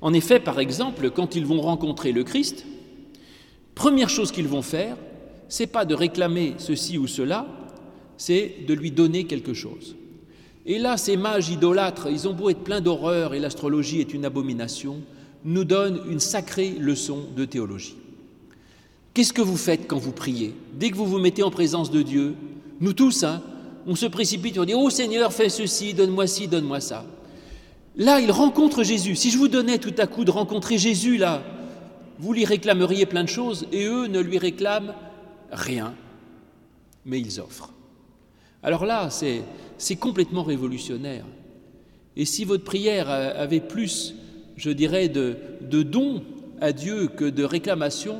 En 0.00 0.14
effet, 0.14 0.40
par 0.40 0.58
exemple, 0.58 1.10
quand 1.10 1.36
ils 1.36 1.44
vont 1.44 1.60
rencontrer 1.60 2.12
le 2.12 2.24
Christ, 2.24 2.64
première 3.74 4.08
chose 4.08 4.32
qu'ils 4.32 4.48
vont 4.48 4.62
faire, 4.62 4.96
c'est 5.48 5.66
pas 5.66 5.84
de 5.84 5.94
réclamer 5.94 6.54
ceci 6.56 6.96
ou 6.96 7.06
cela, 7.06 7.46
c'est 8.20 8.66
de 8.68 8.74
lui 8.74 8.90
donner 8.90 9.24
quelque 9.24 9.54
chose. 9.54 9.96
Et 10.66 10.78
là, 10.78 10.98
ces 10.98 11.16
mages 11.16 11.48
idolâtres, 11.48 12.08
ils 12.10 12.28
ont 12.28 12.34
beau 12.34 12.50
être 12.50 12.62
pleins 12.62 12.82
d'horreur 12.82 13.32
et 13.32 13.38
l'astrologie 13.38 13.98
est 14.00 14.12
une 14.12 14.26
abomination, 14.26 14.98
nous 15.46 15.64
donnent 15.64 16.02
une 16.06 16.20
sacrée 16.20 16.74
leçon 16.78 17.20
de 17.34 17.46
théologie. 17.46 17.96
Qu'est-ce 19.14 19.32
que 19.32 19.40
vous 19.40 19.56
faites 19.56 19.86
quand 19.86 19.96
vous 19.96 20.12
priez? 20.12 20.54
Dès 20.74 20.90
que 20.90 20.96
vous 20.96 21.06
vous 21.06 21.18
mettez 21.18 21.42
en 21.42 21.50
présence 21.50 21.90
de 21.90 22.02
Dieu, 22.02 22.34
nous 22.80 22.92
tous, 22.92 23.24
hein, 23.24 23.42
On 23.86 23.94
se 23.94 24.04
précipite, 24.04 24.58
on 24.58 24.66
dit 24.66 24.74
Oh 24.74 24.90
Seigneur, 24.90 25.32
fais 25.32 25.48
ceci, 25.48 25.94
donne-moi 25.94 26.26
ci, 26.26 26.46
donne-moi 26.46 26.80
ça. 26.80 27.06
Là, 27.96 28.20
il 28.20 28.30
rencontre 28.30 28.82
Jésus. 28.82 29.16
Si 29.16 29.30
je 29.30 29.38
vous 29.38 29.48
donnais 29.48 29.78
tout 29.78 29.94
à 29.96 30.06
coup 30.06 30.26
de 30.26 30.30
rencontrer 30.30 30.76
Jésus, 30.76 31.16
là, 31.16 31.42
vous 32.18 32.34
lui 32.34 32.44
réclameriez 32.44 33.06
plein 33.06 33.24
de 33.24 33.30
choses 33.30 33.66
et 33.72 33.86
eux 33.86 34.08
ne 34.08 34.20
lui 34.20 34.36
réclament 34.36 34.92
rien, 35.50 35.94
mais 37.06 37.18
ils 37.18 37.40
offrent. 37.40 37.72
Alors 38.62 38.84
là, 38.84 39.08
c'est 39.10 39.96
complètement 39.96 40.42
révolutionnaire. 40.42 41.24
Et 42.16 42.24
si 42.24 42.44
votre 42.44 42.64
prière 42.64 43.08
avait 43.08 43.60
plus, 43.60 44.14
je 44.56 44.70
dirais, 44.70 45.08
de, 45.08 45.36
dons 45.82 46.22
à 46.60 46.72
Dieu 46.72 47.08
que 47.08 47.24
de 47.24 47.44
réclamations, 47.44 48.18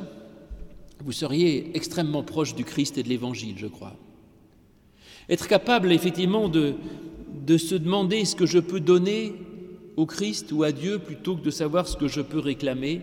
vous 1.03 1.11
seriez 1.11 1.71
extrêmement 1.75 2.23
proche 2.23 2.55
du 2.55 2.63
Christ 2.63 2.97
et 2.97 3.03
de 3.03 3.09
l'Évangile, 3.09 3.55
je 3.57 3.67
crois. 3.67 3.95
Être 5.29 5.47
capable 5.47 5.91
effectivement 5.91 6.49
de, 6.49 6.75
se 7.57 7.75
demander 7.75 8.25
ce 8.25 8.35
que 8.35 8.45
je 8.45 8.59
peux 8.59 8.79
donner 8.79 9.33
au 9.97 10.05
Christ 10.05 10.51
ou 10.51 10.63
à 10.63 10.71
Dieu 10.71 10.99
plutôt 10.99 11.35
que 11.35 11.43
de 11.43 11.51
savoir 11.51 11.87
ce 11.87 11.97
que 11.97 12.07
je 12.07 12.21
peux 12.21 12.39
réclamer, 12.39 13.01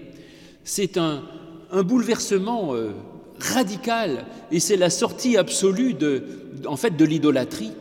c'est 0.65 0.97
un, 0.97 1.23
un, 1.71 1.83
bouleversement 1.83 2.75
euh, 2.75 2.91
radical 3.39 4.25
et 4.51 4.59
c'est 4.59 4.77
la 4.77 4.91
sortie 4.91 5.37
absolue 5.37 5.95
de, 5.95 6.25
en 6.67 6.77
fait, 6.77 6.97
de 6.97 7.05
l'idolâtrie 7.05 7.73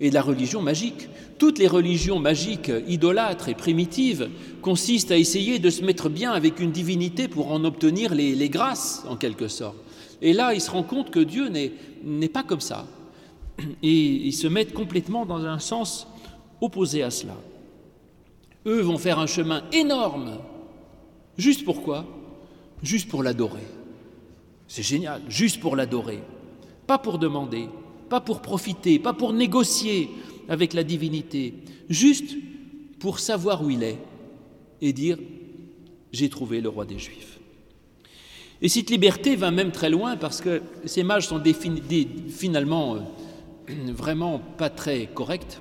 et 0.00 0.10
de 0.10 0.14
la 0.14 0.22
religion 0.22 0.62
magique. 0.62 1.08
Toutes 1.38 1.58
les 1.58 1.68
religions 1.68 2.18
magiques, 2.18 2.70
idolâtres 2.88 3.48
et 3.48 3.54
primitives 3.54 4.28
consistent 4.62 5.12
à 5.12 5.16
essayer 5.16 5.58
de 5.58 5.70
se 5.70 5.84
mettre 5.84 6.08
bien 6.08 6.32
avec 6.32 6.60
une 6.60 6.72
divinité 6.72 7.28
pour 7.28 7.52
en 7.52 7.64
obtenir 7.64 8.14
les, 8.14 8.48
grâces, 8.48 9.04
en 9.08 9.16
quelque 9.16 9.48
sorte. 9.48 9.76
Et 10.20 10.32
là, 10.32 10.52
ils 10.54 10.60
se 10.60 10.70
rendent 10.70 10.86
compte 10.86 11.10
que 11.10 11.20
Dieu 11.20 11.48
n'est 11.48 12.28
pas 12.28 12.42
comme 12.42 12.60
ça. 12.60 12.86
Et 13.82 13.92
ils 13.92 14.32
se 14.32 14.48
mettent 14.48 14.72
complètement 14.72 15.26
dans 15.26 15.44
un 15.44 15.58
sens 15.58 16.08
opposé 16.60 17.02
à 17.02 17.10
cela. 17.10 17.36
Eux 18.66 18.80
vont 18.80 18.98
faire 18.98 19.18
un 19.18 19.26
chemin 19.26 19.62
énorme. 19.72 20.38
Juste 21.36 21.64
pourquoi? 21.64 22.04
Juste 22.82 23.08
pour 23.08 23.22
l'adorer. 23.22 23.66
C'est 24.66 24.82
génial, 24.82 25.22
juste 25.28 25.60
pour 25.60 25.76
l'adorer. 25.76 26.20
Pas 26.86 26.98
pour 26.98 27.18
demander, 27.18 27.68
pas 28.08 28.20
pour 28.20 28.42
profiter, 28.42 28.98
pas 28.98 29.12
pour 29.12 29.32
négocier, 29.32 30.10
avec 30.48 30.72
la 30.72 30.82
divinité, 30.82 31.54
juste 31.88 32.36
pour 32.98 33.18
savoir 33.18 33.62
où 33.62 33.70
il 33.70 33.82
est 33.82 33.98
et 34.80 34.92
dire 34.92 35.18
j'ai 36.12 36.28
trouvé 36.28 36.60
le 36.60 36.68
roi 36.68 36.86
des 36.86 36.98
Juifs. 36.98 37.38
Et 38.60 38.68
cette 38.68 38.90
liberté 38.90 39.36
va 39.36 39.50
même 39.50 39.70
très 39.70 39.90
loin 39.90 40.16
parce 40.16 40.40
que 40.40 40.62
ces 40.84 41.02
mages 41.04 41.28
sont 41.28 41.40
finalement 42.28 42.96
euh, 42.96 42.98
vraiment 43.92 44.40
pas 44.56 44.70
très 44.70 45.06
corrects. 45.06 45.60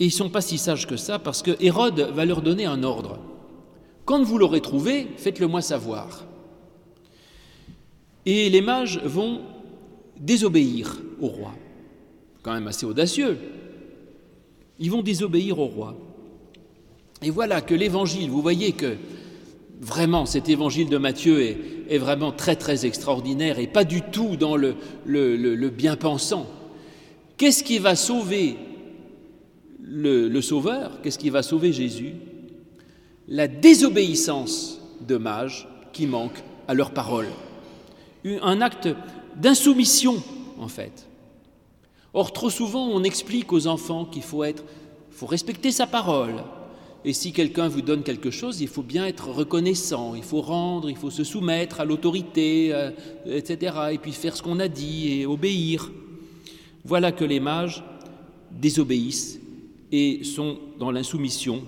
Et 0.00 0.04
ils 0.04 0.08
ne 0.08 0.12
sont 0.12 0.30
pas 0.30 0.40
si 0.40 0.56
sages 0.58 0.86
que 0.86 0.96
ça 0.96 1.18
parce 1.18 1.42
que 1.42 1.56
Hérode 1.60 2.00
va 2.00 2.24
leur 2.24 2.40
donner 2.40 2.64
un 2.64 2.82
ordre. 2.82 3.20
Quand 4.06 4.22
vous 4.22 4.38
l'aurez 4.38 4.62
trouvé, 4.62 5.06
faites-le 5.16 5.46
moi 5.46 5.60
savoir. 5.60 6.24
Et 8.26 8.48
les 8.48 8.62
mages 8.62 8.98
vont 9.04 9.42
désobéir 10.20 10.98
au 11.20 11.26
roi 11.26 11.54
quand 12.42 12.52
même 12.52 12.66
assez 12.66 12.86
audacieux. 12.86 13.38
Ils 14.78 14.90
vont 14.90 15.02
désobéir 15.02 15.58
au 15.58 15.66
roi. 15.66 15.96
Et 17.22 17.30
voilà 17.30 17.60
que 17.60 17.74
l'évangile, 17.74 18.30
vous 18.30 18.40
voyez 18.40 18.72
que 18.72 18.96
vraiment 19.80 20.26
cet 20.26 20.48
évangile 20.48 20.88
de 20.88 20.96
Matthieu 20.96 21.42
est, 21.42 21.98
vraiment 21.98 22.30
très 22.30 22.54
très 22.54 22.86
extraordinaire 22.86 23.58
et 23.58 23.66
pas 23.66 23.82
du 23.82 24.00
tout 24.00 24.36
dans 24.36 24.56
le, 24.56 24.76
le, 25.04 25.68
bien-pensant. 25.70 26.46
Qu'est-ce 27.36 27.64
qui 27.64 27.78
va 27.78 27.96
sauver 27.96 28.56
le, 29.82 30.40
Sauveur? 30.40 31.00
Qu'est-ce 31.02 31.18
qui 31.18 31.30
va 31.30 31.42
sauver 31.42 31.72
Jésus? 31.72 32.14
La 33.26 33.48
désobéissance 33.48 34.80
de 35.06 35.16
mages 35.16 35.66
qui 35.92 36.06
manquent 36.06 36.44
à 36.68 36.74
leur 36.74 36.92
parole. 36.92 37.26
Un 38.24 38.60
acte 38.60 38.88
d'insoumission, 39.40 40.22
en 40.58 40.68
fait. 40.68 41.06
Or, 42.12 42.32
trop 42.32 42.50
souvent, 42.50 42.88
on 42.88 43.02
explique 43.02 43.52
aux 43.52 43.66
enfants 43.66 44.04
qu'il 44.04 44.22
faut 44.22 44.44
être, 44.44 44.64
faut 45.10 45.26
respecter 45.26 45.70
sa 45.70 45.86
parole. 45.86 46.42
Et 47.04 47.12
si 47.14 47.32
quelqu'un 47.32 47.68
vous 47.68 47.80
donne 47.80 48.02
quelque 48.02 48.30
chose, 48.30 48.60
il 48.60 48.68
faut 48.68 48.82
bien 48.82 49.06
être 49.06 49.30
reconnaissant, 49.30 50.14
il 50.14 50.22
faut 50.22 50.42
rendre, 50.42 50.90
il 50.90 50.96
faut 50.96 51.10
se 51.10 51.24
soumettre 51.24 51.80
à 51.80 51.84
l'autorité, 51.86 52.70
euh, 52.72 52.90
etc. 53.26 53.74
Et 53.92 53.98
puis 53.98 54.12
faire 54.12 54.36
ce 54.36 54.42
qu'on 54.42 54.60
a 54.60 54.68
dit 54.68 55.12
et 55.12 55.26
obéir. 55.26 55.90
Voilà 56.84 57.10
que 57.12 57.24
les 57.24 57.40
mages 57.40 57.82
désobéissent 58.50 59.38
et 59.92 60.24
sont 60.24 60.58
dans 60.78 60.90
l'insoumission. 60.90 61.62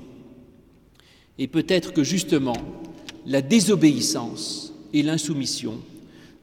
Et 1.38 1.46
peut-être 1.46 1.94
que 1.94 2.04
justement, 2.04 2.56
la 3.24 3.40
désobéissance 3.40 4.74
et 4.92 5.02
l'insoumission 5.02 5.78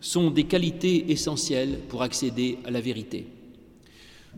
sont 0.01 0.31
des 0.31 0.45
qualités 0.45 1.11
essentielles 1.11 1.79
pour 1.89 2.01
accéder 2.01 2.57
à 2.65 2.71
la 2.71 2.81
vérité. 2.81 3.27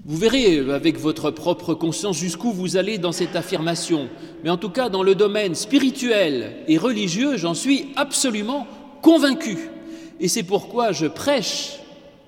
Vous 0.05 0.17
verrez 0.17 0.57
avec 0.71 0.97
votre 0.97 1.31
propre 1.31 1.73
conscience 1.73 2.17
jusqu'où 2.17 2.51
vous 2.51 2.77
allez 2.77 2.97
dans 2.97 3.11
cette 3.11 3.35
affirmation. 3.35 4.07
Mais 4.43 4.49
en 4.49 4.57
tout 4.57 4.69
cas, 4.69 4.89
dans 4.89 5.03
le 5.03 5.15
domaine 5.15 5.53
spirituel 5.53 6.53
et 6.67 6.77
religieux, 6.77 7.37
j'en 7.37 7.53
suis 7.53 7.89
absolument 7.95 8.65
convaincu. 9.01 9.57
Et 10.19 10.27
c'est 10.27 10.43
pourquoi 10.43 10.91
je 10.91 11.07
prêche 11.07 11.79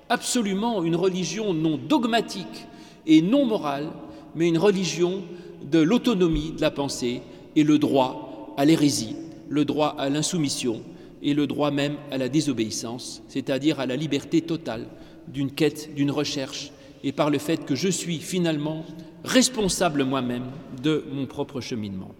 absolument 0.08 0.84
une 0.84 0.96
religion 0.96 1.54
non 1.54 1.78
dogmatique 1.78 2.66
et 3.06 3.22
non 3.22 3.44
morale, 3.44 3.88
mais 4.34 4.48
une 4.48 4.58
religion 4.58 5.22
de 5.70 5.78
l'autonomie 5.78 6.52
de 6.52 6.60
la 6.60 6.70
pensée 6.70 7.22
et 7.56 7.64
le 7.64 7.78
droit 7.78 8.54
à 8.56 8.64
l'hérésie, 8.64 9.16
le 9.48 9.64
droit 9.64 9.96
à 9.98 10.10
l'insoumission 10.10 10.82
et 11.24 11.34
le 11.34 11.46
droit 11.46 11.70
même 11.70 11.96
à 12.10 12.18
la 12.18 12.28
désobéissance, 12.28 13.22
c'est-à-dire 13.28 13.80
à 13.80 13.86
la 13.86 13.96
liberté 13.96 14.42
totale 14.42 14.86
d'une 15.26 15.50
quête, 15.50 15.94
d'une 15.94 16.10
recherche 16.10 16.70
et 17.02 17.12
par 17.12 17.30
le 17.30 17.38
fait 17.38 17.64
que 17.64 17.74
je 17.74 17.88
suis 17.88 18.18
finalement 18.18 18.84
responsable 19.24 20.04
moi-même 20.04 20.44
de 20.82 21.04
mon 21.10 21.26
propre 21.26 21.60
cheminement. 21.60 22.14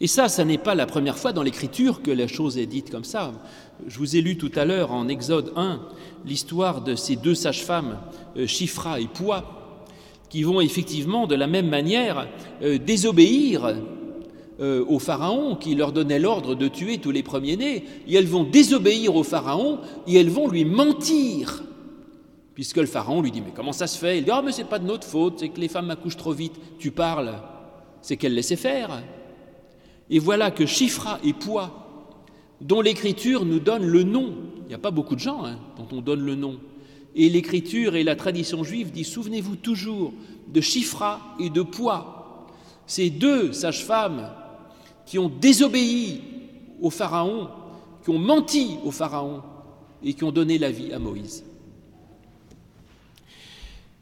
Et 0.00 0.08
ça, 0.08 0.28
ça 0.28 0.44
n'est 0.44 0.58
pas 0.58 0.74
la 0.74 0.86
première 0.86 1.16
fois 1.16 1.32
dans 1.32 1.42
l'Écriture 1.42 2.02
que 2.02 2.10
la 2.10 2.26
chose 2.26 2.58
est 2.58 2.66
dite 2.66 2.90
comme 2.90 3.04
ça. 3.04 3.32
Je 3.86 3.98
vous 3.98 4.16
ai 4.16 4.20
lu 4.20 4.36
tout 4.36 4.52
à 4.54 4.64
l'heure 4.64 4.92
en 4.92 5.08
Exode 5.08 5.52
1 5.56 5.80
l'histoire 6.26 6.82
de 6.82 6.96
ces 6.96 7.16
deux 7.16 7.34
sages-femmes, 7.34 7.98
euh, 8.36 8.46
Chifra 8.46 9.00
et 9.00 9.06
Poix, 9.06 9.78
qui 10.28 10.42
vont 10.42 10.60
effectivement 10.60 11.26
de 11.26 11.34
la 11.34 11.46
même 11.46 11.68
manière 11.68 12.28
euh, 12.62 12.78
désobéir 12.78 13.74
euh, 14.60 14.84
au 14.88 14.98
Pharaon 14.98 15.56
qui 15.56 15.74
leur 15.74 15.92
donnait 15.92 16.18
l'ordre 16.18 16.54
de 16.54 16.68
tuer 16.68 16.98
tous 16.98 17.10
les 17.10 17.22
premiers-nés, 17.22 17.84
et 18.06 18.14
elles 18.14 18.26
vont 18.26 18.44
désobéir 18.44 19.14
au 19.14 19.22
Pharaon 19.22 19.80
et 20.06 20.16
elles 20.16 20.30
vont 20.30 20.48
lui 20.48 20.64
mentir 20.64 21.62
Puisque 22.56 22.78
le 22.78 22.86
pharaon 22.86 23.20
lui 23.20 23.30
dit 23.30 23.42
Mais 23.42 23.52
comment 23.54 23.74
ça 23.74 23.86
se 23.86 23.98
fait? 23.98 24.16
Il 24.16 24.24
dit 24.24 24.30
Ah, 24.32 24.40
mais 24.42 24.50
c'est 24.50 24.64
pas 24.64 24.78
de 24.78 24.86
notre 24.86 25.06
faute, 25.06 25.40
c'est 25.40 25.50
que 25.50 25.60
les 25.60 25.68
femmes 25.68 25.90
accouchent 25.90 26.16
trop 26.16 26.32
vite. 26.32 26.54
Tu 26.78 26.90
parles, 26.90 27.34
c'est 28.00 28.16
qu'elles 28.16 28.34
laissaient 28.34 28.56
faire. 28.56 29.02
Et 30.08 30.18
voilà 30.18 30.50
que 30.50 30.64
Chifra 30.64 31.20
et 31.22 31.34
Poids, 31.34 32.14
dont 32.62 32.80
l'Écriture 32.80 33.44
nous 33.44 33.60
donne 33.60 33.84
le 33.84 34.04
nom, 34.04 34.32
il 34.62 34.68
n'y 34.68 34.74
a 34.74 34.78
pas 34.78 34.90
beaucoup 34.90 35.16
de 35.16 35.20
gens 35.20 35.44
hein, 35.44 35.58
dont 35.76 35.86
on 35.94 36.00
donne 36.00 36.24
le 36.24 36.34
nom. 36.34 36.58
Et 37.14 37.28
l'Écriture 37.28 37.94
et 37.94 38.04
la 38.04 38.16
tradition 38.16 38.64
juive 38.64 38.90
disent 38.90 39.08
Souvenez-vous 39.08 39.56
toujours 39.56 40.14
de 40.48 40.62
Chifra 40.62 41.20
et 41.38 41.50
de 41.50 41.60
Poids, 41.60 42.46
ces 42.86 43.10
deux 43.10 43.52
sages-femmes 43.52 44.30
qui 45.06 45.18
ont 45.18 45.28
désobéi 45.28 46.20
au 46.82 46.90
Pharaon, 46.90 47.48
qui 48.04 48.10
ont 48.10 48.18
menti 48.18 48.76
au 48.84 48.90
Pharaon 48.90 49.42
et 50.02 50.12
qui 50.12 50.24
ont 50.24 50.32
donné 50.32 50.58
la 50.58 50.70
vie 50.70 50.92
à 50.92 50.98
Moïse. 50.98 51.44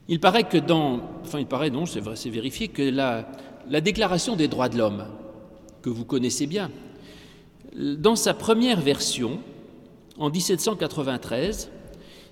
Il 0.08 0.20
paraît 0.20 0.44
que 0.44 0.58
dans, 0.58 1.00
enfin 1.22 1.38
il 1.38 1.46
paraît 1.46 1.70
non, 1.70 1.86
c'est 1.86 2.00
vrai, 2.00 2.16
c'est 2.16 2.30
vérifié 2.30 2.68
que 2.68 2.82
la, 2.82 3.30
la 3.70 3.80
Déclaration 3.80 4.36
des 4.36 4.48
droits 4.48 4.68
de 4.68 4.76
l'homme, 4.76 5.06
que 5.82 5.90
vous 5.90 6.04
connaissez 6.04 6.46
bien, 6.46 6.70
dans 7.74 8.16
sa 8.16 8.34
première 8.34 8.80
version, 8.80 9.40
en 10.18 10.30
1793, 10.30 11.70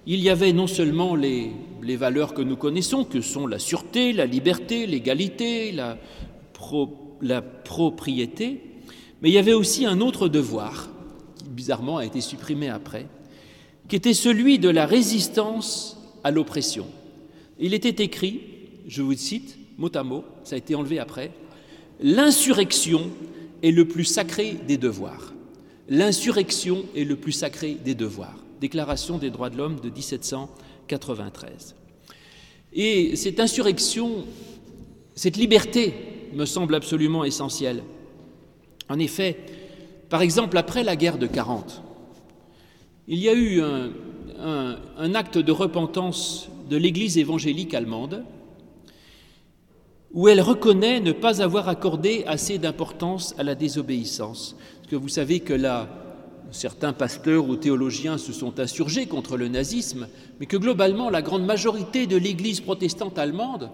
il 0.06 0.20
y 0.20 0.30
avait 0.30 0.52
non 0.52 0.66
seulement 0.66 1.14
les, 1.14 1.52
les, 1.82 1.96
valeurs 1.96 2.35
que 2.35 2.42
nous 2.42 2.56
connaissons, 2.56 3.04
que 3.04 3.20
sont 3.20 3.46
la 3.46 3.58
sûreté, 3.58 4.12
la 4.12 4.26
liberté, 4.26 4.87
l'égalité, 4.87 5.72
la, 5.72 5.96
pro, 6.52 7.02
la, 7.22 7.40
propriété, 7.40 8.61
mais 9.22 9.30
il 9.30 9.32
y 9.32 9.38
avait 9.38 9.52
aussi 9.54 9.87
un 9.87 10.00
autre 10.00 10.28
devoir, 10.28 10.90
qui 11.38 11.48
bizarrement 11.48 11.98
a 11.98 12.04
été 12.04 12.20
supprimé 12.20 12.68
après, 12.68 13.06
qui 13.88 13.96
était 13.96 14.14
celui 14.14 14.58
de 14.58 14.68
la 14.68 14.85
résistance 14.85 15.98
à 16.24 16.30
l'oppression. 16.30 16.87
Il 17.58 17.74
était 17.74 18.02
écrit, 18.04 18.40
je 18.87 19.02
vous 19.02 19.14
cite, 19.14 19.56
mot 19.78 19.90
à 19.94 20.02
mot, 20.02 20.24
ça 20.44 20.56
a 20.56 20.58
été 20.58 20.74
enlevé 20.74 20.98
après, 20.98 21.32
L'insurrection 22.02 23.11
est 23.62 23.70
le 23.70 23.87
plus 23.87 24.04
sacré 24.04 24.56
des 24.66 24.76
devoirs. 24.76 25.32
L'insurrection 25.88 26.85
est 26.96 27.04
le 27.04 27.14
plus 27.14 27.32
sacré 27.32 27.74
des 27.74 27.94
devoirs. 27.94 28.38
Déclaration 28.61 29.18
des 29.18 29.30
droits 29.30 29.50
de 29.50 29.56
l'homme 29.56 29.78
de 29.78 29.90
93. 30.88 31.76
Et 32.72 33.14
cette 33.14 33.38
insurrection, 33.38 34.24
cette 35.14 35.37
liberté 35.37 35.94
me 36.35 36.45
semble 36.45 36.75
absolument 36.75 37.25
essentielle. 37.25 37.83
En 38.88 38.99
effet, 38.99 39.38
par 40.09 40.23
exemple, 40.23 40.57
après 40.59 40.85
la 40.85 40.97
guerre 40.97 41.18
de 41.18 41.27
40, 41.27 41.83
il 43.09 43.18
y 43.18 43.29
a 43.29 43.35
eu 43.35 43.61
un, 43.61 43.90
un 44.99 45.14
acte 45.14 45.38
de 45.38 45.53
repentance 45.53 46.49
de 46.68 46.77
l'Église 46.77 47.18
évangélique 47.18 47.75
allemande 47.75 48.25
où 50.12 50.29
elle 50.29 50.40
reconnaît 50.40 51.01
ne 51.01 51.12
pas 51.12 51.42
avoir 51.42 51.68
accordé 51.68 52.25
assez 52.27 52.59
d'importance 52.59 53.35
à 53.38 53.42
la 53.42 53.55
désobéissance. 53.55 54.57
Parce 54.79 54.90
que 54.90 54.97
vous 54.97 55.09
savez 55.09 55.40
que 55.40 55.55
là, 55.55 55.88
certains 56.51 56.92
pasteurs 56.92 57.49
ou 57.49 57.57
théologiens 57.57 58.18
se 58.18 58.33
sont 58.33 58.61
insurgés 58.61 59.07
contre 59.07 59.37
le 59.37 59.49
nazisme, 59.49 60.07
mais 60.38 60.47
que 60.47 60.59
globalement, 60.59 61.09
la 61.09 61.23
grande 61.23 61.47
majorité 61.47 62.07
de 62.07 62.16
l'Église 62.16 62.61
protestante 62.61 63.18
allemande 63.18 63.71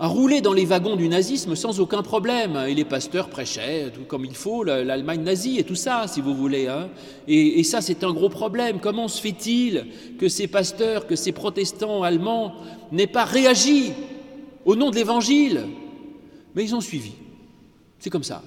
a 0.00 0.06
roulé 0.06 0.40
dans 0.40 0.54
les 0.54 0.64
wagons 0.64 0.96
du 0.96 1.08
nazisme 1.08 1.54
sans 1.54 1.78
aucun 1.78 2.02
problème. 2.02 2.56
Et 2.66 2.74
les 2.74 2.86
pasteurs 2.86 3.28
prêchaient 3.28 3.90
tout 3.90 4.04
comme 4.04 4.24
il 4.24 4.34
faut 4.34 4.64
l'Allemagne 4.64 5.22
nazie 5.22 5.58
et 5.58 5.64
tout 5.64 5.74
ça, 5.74 6.06
si 6.08 6.22
vous 6.22 6.34
voulez. 6.34 6.68
Hein. 6.68 6.88
Et, 7.28 7.60
et, 7.60 7.64
ça, 7.64 7.82
c'est 7.82 8.02
un 8.02 8.12
gros 8.12 8.30
problème. 8.30 8.80
Comment 8.80 9.08
se 9.08 9.20
fait-il 9.20 9.86
que 10.18 10.28
ces 10.28 10.48
pasteurs, 10.48 11.06
que 11.06 11.16
ces 11.16 11.32
protestants 11.32 12.02
allemands 12.02 12.54
n'aient 12.92 13.06
pas 13.06 13.26
réagi 13.26 13.92
au 14.64 14.74
nom 14.74 14.90
de 14.90 14.96
l'Évangile? 14.96 15.66
Mais 16.54 16.64
ils 16.64 16.74
ont 16.74 16.80
suivi. 16.80 17.12
C'est 17.98 18.10
comme 18.10 18.24
ça. 18.24 18.42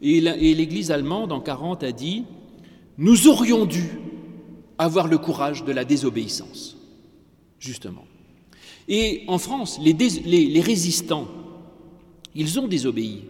Et 0.00 0.20
l'Église 0.20 0.92
allemande, 0.92 1.32
en 1.32 1.40
40, 1.40 1.82
a 1.82 1.90
dit 1.90 2.24
Nous 2.96 3.26
aurions 3.26 3.66
dû 3.66 3.98
avoir 4.78 5.08
le 5.08 5.18
courage 5.18 5.64
de 5.64 5.72
la 5.72 5.84
désobéissance, 5.84 6.76
justement. 7.58 8.04
Et 8.88 9.24
en 9.26 9.38
France, 9.38 9.78
les, 9.82 10.60
résistants, 10.60 11.28
ils 12.34 12.58
ont 12.58 12.66
désobéi. 12.66 13.22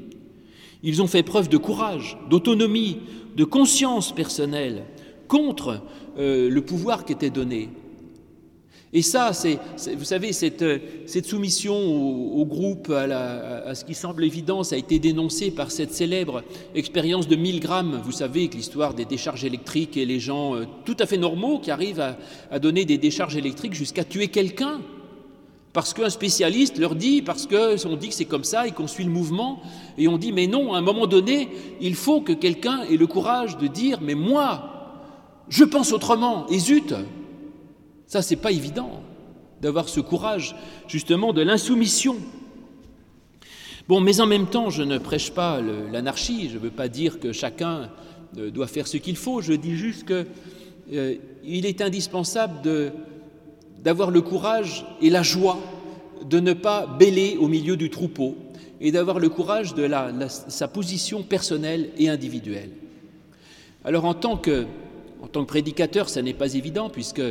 Ils 0.84 1.02
ont 1.02 1.08
fait 1.08 1.24
preuve 1.24 1.48
de 1.48 1.56
courage, 1.56 2.16
d'autonomie, 2.30 2.98
de 3.36 3.44
conscience 3.44 4.14
personnelle 4.14 4.84
contre 5.26 5.82
euh, 6.16 6.48
le 6.48 6.62
pouvoir 6.62 7.04
qui 7.04 7.12
était 7.12 7.30
donné. 7.30 7.68
Et 8.92 9.02
ça, 9.02 9.34
c'est, 9.34 9.58
vous 9.96 10.04
savez, 10.04 10.32
cette, 10.32 10.64
cette 11.04 11.26
soumission 11.26 11.76
au, 11.76 12.46
groupe, 12.46 12.90
à, 12.90 13.74
ce 13.74 13.84
qui 13.84 13.94
semble 13.94 14.24
évident, 14.24 14.62
a 14.62 14.76
été 14.76 14.98
dénoncé 14.98 15.50
par 15.50 15.70
cette 15.70 15.92
célèbre 15.92 16.42
expérience 16.74 17.28
de 17.28 17.36
Milgram. 17.36 18.00
Vous 18.02 18.12
savez 18.12 18.48
que 18.48 18.56
l'histoire 18.56 18.94
des 18.94 19.04
décharges 19.04 19.44
électriques 19.44 19.98
et 19.98 20.06
les 20.06 20.20
gens 20.20 20.54
euh, 20.54 20.64
tout 20.86 20.96
à 21.00 21.06
fait 21.06 21.18
normaux 21.18 21.58
qui 21.58 21.70
arrivent 21.70 22.14
à 22.50 22.58
donner 22.58 22.86
des 22.86 22.96
décharges 22.96 23.36
électriques 23.36 23.74
jusqu'à 23.74 24.04
tuer 24.04 24.28
quelqu'un. 24.28 24.80
Parce 25.78 25.94
qu'un 25.94 26.10
spécialiste 26.10 26.76
leur 26.76 26.96
dit, 26.96 27.22
parce 27.22 27.46
qu'on 27.46 27.94
dit 27.94 28.08
que 28.08 28.14
c'est 28.14 28.24
comme 28.24 28.42
ça 28.42 28.66
et 28.66 28.72
qu'on 28.72 28.88
suit 28.88 29.04
le 29.04 29.12
mouvement, 29.12 29.62
et 29.96 30.08
on 30.08 30.18
dit, 30.18 30.32
mais 30.32 30.48
non, 30.48 30.74
à 30.74 30.78
un 30.78 30.80
moment 30.80 31.06
donné, 31.06 31.50
il 31.80 31.94
faut 31.94 32.20
que 32.20 32.32
quelqu'un 32.32 32.82
ait 32.90 32.96
le 32.96 33.06
courage 33.06 33.58
de 33.58 33.68
dire, 33.68 34.00
mais 34.02 34.16
moi, 34.16 35.04
je 35.48 35.62
pense 35.62 35.92
autrement, 35.92 36.48
et 36.48 36.58
zut, 36.58 36.94
ça, 38.08 38.22
c'est 38.22 38.34
pas 38.34 38.50
évident 38.50 39.04
d'avoir 39.62 39.88
ce 39.88 40.00
courage, 40.00 40.56
justement, 40.88 41.32
de 41.32 41.42
l'insoumission. 41.42 42.16
Bon, 43.86 44.00
mais 44.00 44.20
en 44.20 44.26
même 44.26 44.48
temps, 44.48 44.70
je 44.70 44.82
ne 44.82 44.98
prêche 44.98 45.30
pas 45.30 45.60
l'anarchie, 45.60 46.48
je 46.48 46.54
ne 46.54 46.60
veux 46.60 46.72
pas 46.72 46.88
dire 46.88 47.20
que 47.20 47.30
chacun 47.30 47.88
euh, 48.36 48.50
doit 48.50 48.66
faire 48.66 48.88
ce 48.88 48.96
qu'il 48.96 49.16
faut, 49.16 49.42
je 49.42 49.52
dis 49.52 49.76
juste 49.76 50.08
qu'il 50.08 50.26
euh, 50.94 51.14
est 51.44 51.80
indispensable 51.80 52.62
d'avoir 53.88 54.10
le 54.10 54.20
courage 54.20 54.84
et 55.00 55.08
la 55.08 55.22
joie 55.22 55.58
de 56.22 56.40
ne 56.40 56.52
pas 56.52 56.86
bêler 56.86 57.38
au 57.40 57.48
milieu 57.48 57.74
du 57.74 57.88
troupeau 57.88 58.36
et 58.82 58.92
d'avoir 58.92 59.18
le 59.18 59.30
courage 59.30 59.72
de 59.72 59.88
sa 60.28 60.68
position 60.68 61.22
personnelle 61.22 61.88
et 61.96 62.10
individuelle. 62.10 62.68
Alors 63.86 64.04
en 64.04 64.12
tant 64.12 64.36
que, 64.36 64.66
en 65.22 65.26
tant 65.26 65.40
que 65.40 65.48
prédicateur, 65.48 66.10
ça 66.10 66.20
n'est 66.20 66.34
pas 66.34 66.52
évident 66.52 66.90
puisque 66.90 67.22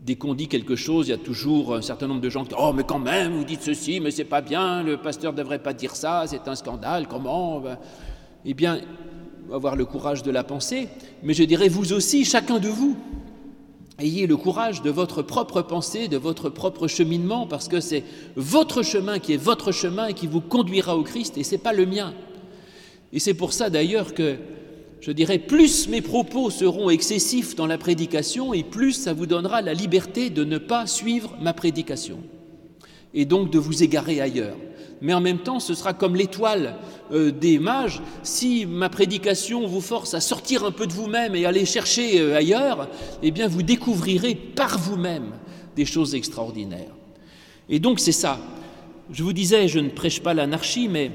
dès 0.00 0.16
qu'on 0.16 0.34
dit 0.34 0.48
quelque 0.48 0.74
chose, 0.74 1.06
il 1.06 1.10
y 1.10 1.14
a 1.14 1.18
toujours 1.18 1.76
un 1.76 1.82
certain 1.82 2.08
nombre 2.08 2.20
de 2.20 2.30
gens 2.30 2.42
qui 2.42 2.48
disent 2.48 2.58
Oh, 2.60 2.72
mais 2.74 2.82
quand 2.82 2.98
même, 2.98 3.36
vous 3.36 3.44
dites 3.44 3.62
ceci, 3.62 4.00
mais 4.00 4.10
c'est 4.10 4.24
pas 4.24 4.40
bien, 4.40 4.82
le 4.82 4.96
pasteur 4.96 5.30
ne 5.32 5.38
devrait 5.38 5.62
pas 5.62 5.72
dire 5.72 5.94
ça, 5.94 6.24
c'est 6.26 6.48
un 6.48 6.56
scandale, 6.56 7.06
comment 7.06 7.60
ben, 7.60 7.78
Eh 8.44 8.54
bien, 8.54 8.80
avoir 9.52 9.76
le 9.76 9.84
courage 9.84 10.24
de 10.24 10.32
la 10.32 10.42
penser, 10.42 10.88
mais 11.22 11.32
je 11.32 11.44
dirais 11.44 11.68
vous 11.68 11.92
aussi, 11.92 12.24
chacun 12.24 12.58
de 12.58 12.68
vous, 12.68 12.96
ayez 14.00 14.26
le 14.26 14.36
courage 14.36 14.82
de 14.82 14.90
votre 14.90 15.22
propre 15.22 15.62
pensée, 15.62 16.08
de 16.08 16.16
votre 16.16 16.48
propre 16.48 16.88
cheminement, 16.88 17.46
parce 17.46 17.68
que 17.68 17.80
c'est 17.80 18.04
votre 18.36 18.82
chemin 18.82 19.18
qui 19.18 19.34
est 19.34 19.42
votre 19.42 19.72
chemin 19.72 20.08
et 20.08 20.14
qui 20.14 20.26
vous 20.26 20.40
conduira 20.40 20.96
au 20.96 21.02
Christ, 21.02 21.38
et 21.38 21.44
ce 21.44 21.52
n'est 21.52 21.58
pas 21.58 21.72
le 21.72 21.86
mien. 21.86 22.14
Et 23.12 23.18
c'est 23.18 23.34
pour 23.34 23.52
ça 23.52 23.70
d'ailleurs 23.70 24.14
que 24.14 24.36
je 25.00 25.12
dirais, 25.12 25.38
plus 25.38 25.88
mes 25.88 26.02
propos 26.02 26.50
seront 26.50 26.90
excessifs 26.90 27.56
dans 27.56 27.66
la 27.66 27.78
prédication 27.78 28.52
et 28.52 28.62
plus 28.62 28.92
ça 28.92 29.14
vous 29.14 29.26
donnera 29.26 29.62
la 29.62 29.72
liberté 29.72 30.28
de 30.28 30.44
ne 30.44 30.58
pas 30.58 30.86
suivre 30.86 31.34
ma 31.40 31.54
prédication 31.54 32.18
et 33.14 33.24
donc 33.24 33.50
de 33.50 33.58
vous 33.58 33.82
égarer 33.82 34.20
ailleurs. 34.20 34.56
Mais 35.02 35.14
en 35.14 35.20
même 35.20 35.38
temps, 35.38 35.60
ce 35.60 35.74
sera 35.74 35.94
comme 35.94 36.14
l'étoile 36.14 36.76
euh, 37.12 37.30
des 37.30 37.58
mages. 37.58 38.02
Si 38.22 38.66
ma 38.66 38.88
prédication 38.88 39.66
vous 39.66 39.80
force 39.80 40.14
à 40.14 40.20
sortir 40.20 40.64
un 40.64 40.72
peu 40.72 40.86
de 40.86 40.92
vous-même 40.92 41.34
et 41.34 41.46
aller 41.46 41.64
chercher 41.64 42.20
euh, 42.20 42.36
ailleurs, 42.36 42.88
eh 43.22 43.30
bien 43.30 43.48
vous 43.48 43.62
découvrirez 43.62 44.34
par 44.34 44.78
vous-même 44.78 45.32
des 45.76 45.86
choses 45.86 46.14
extraordinaires. 46.14 46.94
Et 47.68 47.78
donc 47.78 48.00
c'est 48.00 48.12
ça. 48.12 48.38
Je 49.10 49.22
vous 49.22 49.32
disais, 49.32 49.68
je 49.68 49.78
ne 49.78 49.88
prêche 49.88 50.20
pas 50.20 50.34
l'anarchie, 50.34 50.88
mais 50.88 51.10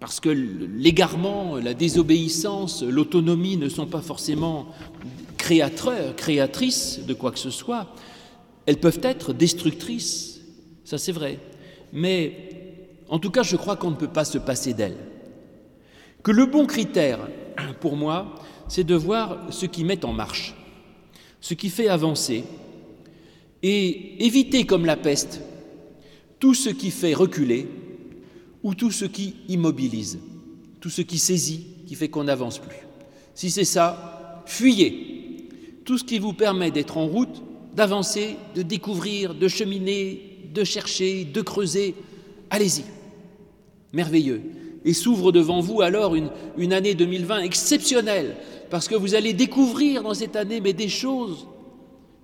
parce 0.00 0.20
que 0.20 0.28
l'égarement, 0.28 1.56
la 1.56 1.72
désobéissance, 1.72 2.82
l'autonomie 2.82 3.56
ne 3.56 3.68
sont 3.68 3.86
pas 3.86 4.02
forcément 4.02 4.66
créatrices 5.38 7.00
de 7.06 7.14
quoi 7.14 7.30
que 7.30 7.38
ce 7.38 7.50
soit, 7.50 7.86
elles 8.66 8.78
peuvent 8.78 9.00
être 9.02 9.32
destructrices, 9.32 10.40
ça 10.84 10.98
c'est 10.98 11.12
vrai. 11.12 11.38
Mais 11.92 12.53
en 13.08 13.18
tout 13.18 13.30
cas, 13.30 13.42
je 13.42 13.56
crois 13.56 13.76
qu'on 13.76 13.90
ne 13.90 13.96
peut 13.96 14.08
pas 14.08 14.24
se 14.24 14.38
passer 14.38 14.74
d'elles. 14.74 14.98
Que 16.22 16.30
le 16.30 16.46
bon 16.46 16.66
critère, 16.66 17.18
pour 17.80 17.96
moi, 17.96 18.34
c'est 18.68 18.84
de 18.84 18.94
voir 18.94 19.46
ce 19.50 19.66
qui 19.66 19.84
met 19.84 20.04
en 20.04 20.12
marche, 20.12 20.54
ce 21.40 21.54
qui 21.54 21.68
fait 21.68 21.88
avancer, 21.88 22.44
et 23.62 24.24
éviter 24.24 24.66
comme 24.66 24.84
la 24.84 24.96
peste 24.96 25.40
tout 26.38 26.54
ce 26.54 26.68
qui 26.68 26.90
fait 26.90 27.14
reculer 27.14 27.66
ou 28.62 28.74
tout 28.74 28.90
ce 28.90 29.06
qui 29.06 29.36
immobilise, 29.48 30.18
tout 30.80 30.90
ce 30.90 31.00
qui 31.00 31.18
saisit, 31.18 31.66
qui 31.86 31.94
fait 31.94 32.08
qu'on 32.08 32.24
n'avance 32.24 32.58
plus. 32.58 32.76
Si 33.34 33.50
c'est 33.50 33.64
ça, 33.64 34.42
fuyez. 34.46 35.48
Tout 35.84 35.98
ce 35.98 36.04
qui 36.04 36.18
vous 36.18 36.32
permet 36.32 36.70
d'être 36.70 36.98
en 36.98 37.06
route, 37.06 37.42
d'avancer, 37.74 38.36
de 38.54 38.62
découvrir, 38.62 39.34
de 39.34 39.48
cheminer, 39.48 40.50
de 40.52 40.64
chercher, 40.64 41.24
de 41.24 41.40
creuser, 41.42 41.94
allez-y. 42.50 42.84
Merveilleux. 43.92 44.42
Et 44.84 44.92
s'ouvre 44.92 45.32
devant 45.32 45.60
vous 45.60 45.80
alors 45.80 46.14
une, 46.14 46.30
une 46.58 46.72
année 46.72 46.94
2020 46.94 47.40
exceptionnelle, 47.40 48.36
parce 48.70 48.88
que 48.88 48.94
vous 48.94 49.14
allez 49.14 49.32
découvrir 49.32 50.02
dans 50.02 50.14
cette 50.14 50.36
année 50.36 50.60
mais 50.60 50.72
des 50.72 50.88
choses 50.88 51.46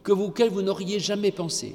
que 0.02 0.12
vous, 0.12 0.24
auxquelles 0.24 0.50
vous 0.50 0.62
n'auriez 0.62 0.98
jamais 0.98 1.30
pensé. 1.30 1.74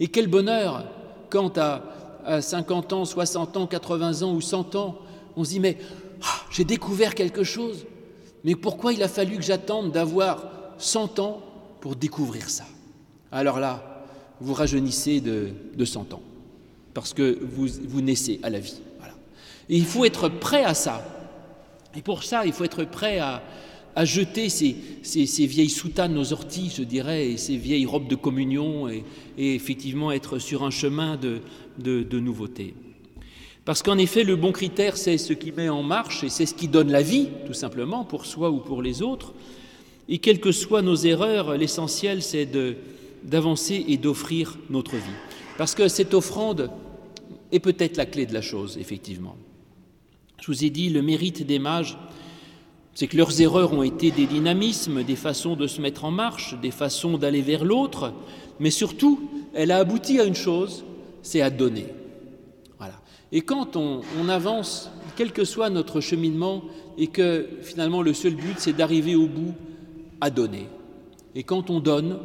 Et 0.00 0.08
quel 0.08 0.26
bonheur 0.26 0.86
quant 1.30 1.52
à 1.56 1.92
à 2.24 2.40
50 2.40 2.92
ans, 2.92 3.04
60 3.04 3.56
ans, 3.56 3.66
80 3.66 4.22
ans 4.22 4.34
ou 4.34 4.40
100 4.40 4.74
ans, 4.76 4.98
on 5.36 5.44
se 5.44 5.50
dit 5.50 5.60
mais 5.60 5.78
ah, 6.22 6.46
j'ai 6.50 6.64
découvert 6.64 7.14
quelque 7.14 7.44
chose, 7.44 7.86
mais 8.44 8.54
pourquoi 8.54 8.92
il 8.92 9.02
a 9.02 9.08
fallu 9.08 9.36
que 9.36 9.42
j'attende 9.42 9.92
d'avoir 9.92 10.44
100 10.78 11.18
ans 11.18 11.42
pour 11.80 11.96
découvrir 11.96 12.48
ça? 12.48 12.64
Alors 13.30 13.58
là, 13.58 14.04
vous 14.40 14.54
rajeunissez 14.54 15.20
de, 15.20 15.50
de 15.74 15.84
100 15.84 16.14
ans, 16.14 16.22
parce 16.94 17.14
que 17.14 17.38
vous, 17.40 17.66
vous 17.88 18.00
naissez 18.00 18.40
à 18.42 18.50
la 18.50 18.60
vie. 18.60 18.80
Et 19.68 19.76
il 19.76 19.84
faut 19.84 20.04
être 20.04 20.28
prêt 20.28 20.64
à 20.64 20.74
ça. 20.74 21.02
Et 21.96 22.02
pour 22.02 22.24
ça, 22.24 22.44
il 22.46 22.52
faut 22.52 22.64
être 22.64 22.84
prêt 22.84 23.18
à, 23.18 23.42
à 23.94 24.04
jeter 24.04 24.48
ces, 24.48 24.76
ces, 25.02 25.46
vieilles 25.46 25.70
soutanes 25.70 26.16
aux 26.16 26.32
orties, 26.32 26.72
je 26.76 26.82
dirais, 26.82 27.30
et 27.30 27.36
ces 27.36 27.56
vieilles 27.56 27.86
robes 27.86 28.08
de 28.08 28.14
communion, 28.14 28.88
et, 28.88 29.04
effectivement 29.36 30.12
être 30.12 30.38
sur 30.38 30.62
un 30.62 30.70
chemin 30.70 31.16
de, 31.16 31.40
de, 31.78 32.02
de 32.02 32.18
nouveauté. 32.18 32.74
Parce 33.64 33.82
qu'en 33.82 33.98
effet, 33.98 34.24
le 34.24 34.36
bon 34.36 34.52
critère, 34.52 34.96
c'est 34.96 35.18
ce 35.18 35.32
qui 35.32 35.52
met 35.52 35.68
en 35.68 35.82
marche, 35.82 36.24
et 36.24 36.28
c'est 36.28 36.46
ce 36.46 36.54
qui 36.54 36.68
donne 36.68 36.90
la 36.90 37.02
vie, 37.02 37.28
tout 37.46 37.52
simplement, 37.52 38.04
pour 38.04 38.26
soi 38.26 38.50
ou 38.50 38.58
pour 38.58 38.82
les 38.82 39.02
autres. 39.02 39.34
Et 40.08 40.18
quelles 40.18 40.40
que 40.40 40.52
soient 40.52 40.82
nos 40.82 40.96
erreurs, 40.96 41.56
l'essentiel, 41.56 42.22
c'est 42.22 42.48
d'avancer 43.22 43.84
et 43.86 43.98
d'offrir 43.98 44.58
notre 44.68 44.96
vie. 44.96 45.02
Parce 45.58 45.74
que 45.74 45.86
cette 45.86 46.14
offrande 46.14 46.70
est 47.52 47.60
peut-être 47.60 47.96
la 47.96 48.06
clé 48.06 48.26
de 48.26 48.34
la 48.34 48.42
chose, 48.42 48.78
effectivement. 48.78 49.36
Je 50.40 50.48
vous 50.48 50.64
ai 50.64 50.70
dit, 50.70 50.90
le 50.90 51.02
mérite 51.02 51.46
des 51.46 51.58
mages, 51.60 51.96
C'est 52.94 53.06
que 53.06 53.16
leurs 53.16 53.40
erreurs 53.40 53.72
ont 53.72 53.82
été 53.82 54.10
des 54.10 54.26
dynamismes, 54.26 55.02
des 55.02 55.16
façons 55.16 55.56
de 55.56 55.66
se 55.66 55.80
mettre 55.80 56.04
en 56.04 56.10
marche, 56.10 56.60
des 56.60 56.70
façons 56.70 57.16
d'aller 57.16 57.40
vers 57.40 57.64
l'autre, 57.64 58.12
mais 58.60 58.70
surtout, 58.70 59.30
elle 59.54 59.70
a 59.70 59.78
abouti 59.78 60.20
à 60.20 60.24
une 60.24 60.34
chose, 60.34 60.84
c'est 61.22 61.40
à 61.40 61.48
donner. 61.48 61.86
Voilà. 62.76 63.00
Et 63.30 63.40
quand 63.40 63.76
on, 63.76 64.02
avance, 64.28 64.90
quel 65.16 65.32
que 65.32 65.44
soit 65.44 65.70
notre 65.70 66.00
cheminement, 66.02 66.62
et 66.98 67.06
que 67.06 67.48
finalement 67.62 68.02
le 68.02 68.12
seul 68.12 68.34
but, 68.34 68.56
c'est 68.58 68.74
d'arriver 68.74 69.14
au 69.14 69.26
bout, 69.26 69.54
à 70.20 70.28
donner. 70.28 70.68
Et 71.34 71.44
quand 71.44 71.70
on 71.70 71.80
donne, 71.80 72.18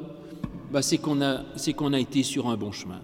bah, 0.70 0.82
c'est 0.82 0.98
qu'on 0.98 1.22
a, 1.22 1.44
qu'on 1.78 1.94
a 1.94 2.00
été 2.00 2.24
sur 2.24 2.50
un 2.50 2.58
bon 2.58 2.74
chemin. 2.74 3.00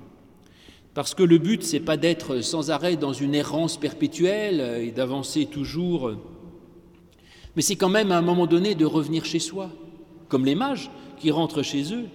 Parce 0.93 1.15
que 1.15 1.23
le 1.23 1.37
but, 1.37 1.63
c'est 1.63 1.79
pas 1.79 1.97
d'être 1.97 2.41
sans 2.41 2.69
arrêt 2.69 2.95
dans 2.95 3.13
une 3.13 3.35
errance 3.35 3.77
perpétuelle 3.77 4.83
et 4.83 4.91
d'avancer 4.91 5.45
toujours 5.45 6.13
mais 7.55 7.61
c'est 7.61 7.75
quand 7.75 7.89
même 7.89 8.11
à 8.11 8.17
un 8.17 8.21
moment 8.21 8.47
donné 8.47 8.75
de 8.75 8.85
revenir 8.85 9.25
chez 9.25 9.39
soi, 9.39 9.69
comme 10.27 10.45
les 10.45 10.55
mages 10.55 10.89
qui 11.19 11.31
rentrent 11.31 11.61
chez 11.61 11.93
eux, 11.93 12.05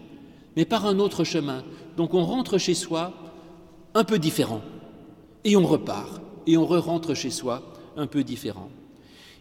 mais 0.57 0.65
par 0.65 0.87
un 0.87 0.99
autre 0.99 1.25
chemin. 1.25 1.65
Donc 1.97 2.15
on 2.15 2.25
rentre 2.25 2.59
chez 2.59 2.75
soi 2.75 3.13
un 3.95 4.05
peu 4.05 4.19
différent, 4.19 4.63
et 5.45 5.57
on 5.57 5.65
repart, 5.65 6.21
et 6.47 6.57
on 6.57 6.67
re-rentre 6.67 7.15
chez 7.15 7.31
soi 7.31 7.63
un 7.97 8.07
peu 8.07 8.25
différent. 8.25 8.71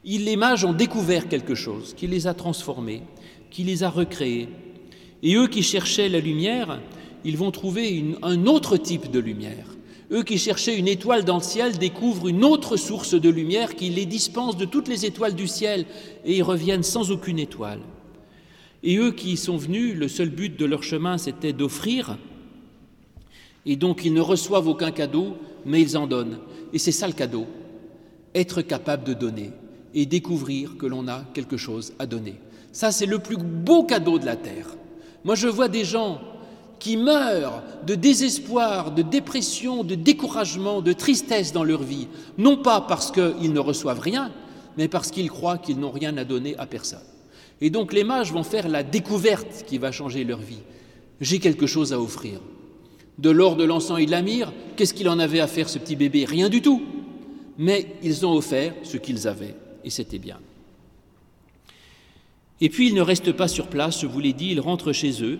les 0.03 0.35
mages 0.35 0.65
ont 0.65 0.73
découvert 0.73 1.27
quelque 1.27 1.55
chose 1.55 1.93
qui 1.95 2.07
les 2.07 2.27
a 2.27 2.33
transformés, 2.33 3.01
qui 3.49 3.63
les 3.63 3.83
a 3.83 3.89
recréés. 3.89 4.49
Et 5.23 5.35
eux 5.35 5.47
qui 5.47 5.63
cherchaient 5.63 6.09
la 6.09 6.19
lumière, 6.19 6.79
ils 7.27 7.35
vont 7.35 7.51
trouver 7.51 8.15
un 8.23 8.45
autre 8.45 8.77
type 8.77 9.11
de 9.11 9.19
lumière. 9.19 9.75
Eux 10.13 10.23
qui 10.23 10.37
cherchaient 10.37 10.77
une 10.77 10.87
étoile 10.87 11.25
dans 11.25 11.35
le 11.35 11.43
ciel 11.43 11.77
découvrent 11.77 12.29
une 12.29 12.45
autre 12.45 12.77
source 12.77 13.15
de 13.15 13.29
lumière 13.29 13.75
qui 13.75 13.89
les 13.89 14.05
dispense 14.05 14.55
de 14.55 14.63
toutes 14.63 14.87
les 14.87 15.05
étoiles 15.05 15.35
du 15.35 15.45
ciel 15.45 15.85
et 16.23 16.37
ils 16.37 16.43
reviennent 16.43 16.83
sans 16.83 17.11
aucune 17.11 17.37
étoile. 17.37 17.81
Et 18.81 18.95
eux 18.95 19.11
qui 19.11 19.35
sont 19.35 19.57
venus, 19.57 19.93
le 19.93 20.07
seul 20.07 20.29
but 20.29 20.57
de 20.57 20.63
leur 20.63 20.83
chemin 20.83 21.17
c'était 21.17 21.51
d'offrir 21.51 22.17
et 23.65 23.75
donc 23.75 24.05
ils 24.05 24.13
ne 24.13 24.21
reçoivent 24.21 24.69
aucun 24.69 24.91
cadeau 24.91 25.35
mais 25.65 25.81
ils 25.81 25.97
en 25.97 26.07
donnent. 26.07 26.39
Et 26.71 26.79
c'est 26.79 26.93
ça 26.93 27.07
le 27.07 27.13
cadeau, 27.13 27.45
être 28.35 28.61
capable 28.61 29.03
de 29.03 29.13
donner 29.13 29.51
et 29.93 30.05
découvrir 30.05 30.77
que 30.77 30.85
l'on 30.85 31.09
a 31.09 31.25
quelque 31.33 31.57
chose 31.57 31.91
à 31.99 32.05
donner. 32.05 32.35
Ça 32.71 32.93
c'est 32.93 33.05
le 33.05 33.19
plus 33.19 33.35
beau 33.35 33.83
cadeau 33.83 34.17
de 34.17 34.25
la 34.25 34.37
terre. 34.37 34.77
Moi 35.25 35.35
je 35.35 35.49
vois 35.49 35.67
des 35.67 35.83
gens 35.83 36.21
qui 36.79 36.97
meurent 36.97 37.63
de 37.85 37.95
désespoir, 37.95 38.91
de 38.91 39.01
dépression, 39.01 39.83
de 39.83 39.95
découragement, 39.95 40.81
de 40.81 40.93
tristesse 40.93 41.53
dans 41.53 41.63
leur 41.63 41.83
vie, 41.83 42.07
non 42.37 42.57
pas 42.57 42.81
parce 42.81 43.11
qu'ils 43.11 43.53
ne 43.53 43.59
reçoivent 43.59 43.99
rien, 43.99 44.31
mais 44.77 44.87
parce 44.87 45.11
qu'ils 45.11 45.29
croient 45.29 45.57
qu'ils 45.57 45.79
n'ont 45.79 45.91
rien 45.91 46.17
à 46.17 46.23
donner 46.23 46.55
à 46.57 46.65
personne. 46.65 46.99
Et 47.61 47.69
donc 47.69 47.93
les 47.93 48.03
mages 48.03 48.31
vont 48.31 48.43
faire 48.43 48.67
la 48.67 48.83
découverte 48.83 49.65
qui 49.65 49.77
va 49.77 49.91
changer 49.91 50.23
leur 50.23 50.39
vie. 50.39 50.61
J'ai 51.19 51.39
quelque 51.39 51.65
chose 51.65 51.93
à 51.93 51.99
offrir. 51.99 52.39
De 53.17 53.31
l'or, 53.31 53.55
de 53.55 53.63
l'encens 53.63 53.99
et 53.99 54.05
de 54.05 54.11
la 54.11 54.21
myrrhe, 54.21 54.53
qu'est-ce 54.75 54.93
qu'il 54.93 55.09
en 55.09 55.17
avait 55.17 55.39
à 55.39 55.47
faire 55.47 55.69
ce 55.69 55.79
petit 55.79 55.95
bébé? 55.95 56.25
Rien 56.25 56.49
du 56.49 56.61
tout. 56.61 56.83
Mais 57.57 57.95
ils 58.03 58.23
ont 58.23 58.33
offert 58.33 58.75
ce 58.83 58.97
qu'ils 58.97 59.27
avaient, 59.27 59.55
et 59.83 59.89
c'était 59.89 60.19
bien. 60.19 60.37
Et 62.61 62.69
puis 62.69 62.89
ils 62.89 62.93
ne 62.93 63.01
restent 63.01 63.31
pas 63.31 63.47
sur 63.47 63.67
place, 63.67 64.01
je 64.01 64.05
vous 64.05 64.19
l'ai 64.19 64.33
dit, 64.33 64.51
ils 64.51 64.59
rentrent 64.59 64.91
chez 64.91 65.23
eux, 65.23 65.39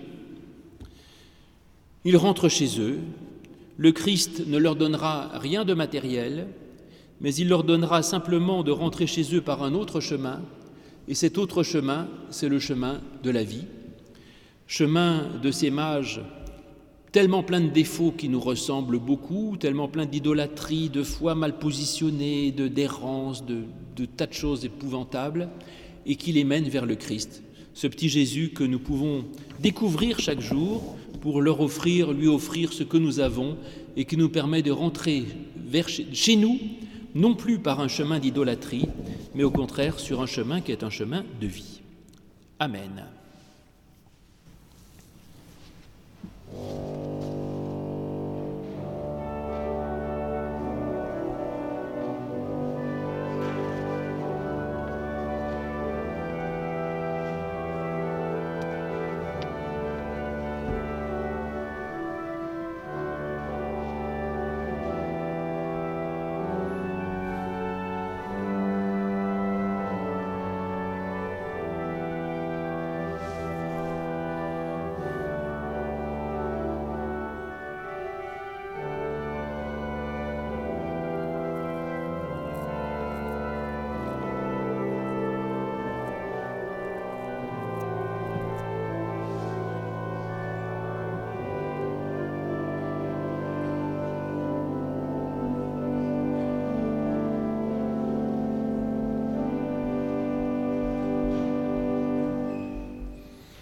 ils 2.05 2.17
rentrent 2.17 2.49
chez 2.49 2.79
eux, 2.79 2.99
le 3.77 3.91
Christ 3.91 4.43
ne 4.47 4.57
leur 4.57 4.75
donnera 4.75 5.37
rien 5.39 5.65
de 5.65 5.73
matériel, 5.73 6.47
mais 7.21 7.33
il 7.33 7.49
leur 7.49 7.63
donnera 7.63 8.03
simplement 8.03 8.63
de 8.63 8.71
rentrer 8.71 9.07
chez 9.07 9.35
eux 9.35 9.41
par 9.41 9.63
un 9.63 9.73
autre 9.73 9.99
chemin, 9.99 10.41
et 11.07 11.13
cet 11.13 11.37
autre 11.37 11.63
chemin, 11.63 12.07
c'est 12.29 12.49
le 12.49 12.59
chemin 12.59 13.01
de 13.23 13.29
la 13.29 13.43
vie, 13.43 13.65
chemin 14.67 15.25
de 15.41 15.51
ces 15.51 15.69
mages 15.69 16.21
tellement 17.11 17.41
plein 17.41 17.61
de 17.61 17.69
défauts 17.69 18.11
qui 18.11 18.29
nous 18.29 18.39
ressemblent 18.39 18.99
beaucoup, 18.99 19.57
tellement 19.57 19.87
plein 19.87 20.05
d'idolâtrie, 20.05 20.89
de 20.89 21.03
foi 21.03 21.35
mal 21.35 21.57
positionnée, 21.57 22.51
de 22.51 22.67
d'errance, 22.67 23.45
de, 23.45 23.63
de 23.95 24.05
tas 24.05 24.27
de 24.27 24.33
choses 24.33 24.65
épouvantables, 24.65 25.49
et 26.05 26.15
qui 26.15 26.31
les 26.31 26.43
mènent 26.43 26.69
vers 26.69 26.85
le 26.85 26.95
Christ, 26.95 27.41
ce 27.73 27.87
petit 27.87 28.09
Jésus 28.09 28.49
que 28.49 28.63
nous 28.63 28.79
pouvons 28.79 29.25
découvrir 29.59 30.19
chaque 30.19 30.41
jour 30.41 30.95
pour 31.27 31.41
leur 31.41 31.59
offrir, 31.59 32.13
lui 32.13 32.29
offrir 32.29 32.71
ce 32.71 32.83
que 32.83 32.95
nous 32.95 33.19
avons 33.19 33.57
et 33.97 34.05
qui 34.05 34.15
nous 34.15 34.29
permet 34.29 34.61
de 34.61 34.71
rentrer 34.71 35.25
vers 35.57 35.89
chez 35.89 36.37
nous, 36.37 36.57
non 37.15 37.35
plus 37.35 37.59
par 37.59 37.81
un 37.81 37.89
chemin 37.89 38.17
d'idolâtrie, 38.17 38.85
mais 39.35 39.43
au 39.43 39.51
contraire 39.51 39.99
sur 39.99 40.21
un 40.21 40.25
chemin 40.25 40.61
qui 40.61 40.71
est 40.71 40.83
un 40.83 40.89
chemin 40.89 41.25
de 41.41 41.47
vie. 41.47 41.81
Amen. 42.59 43.03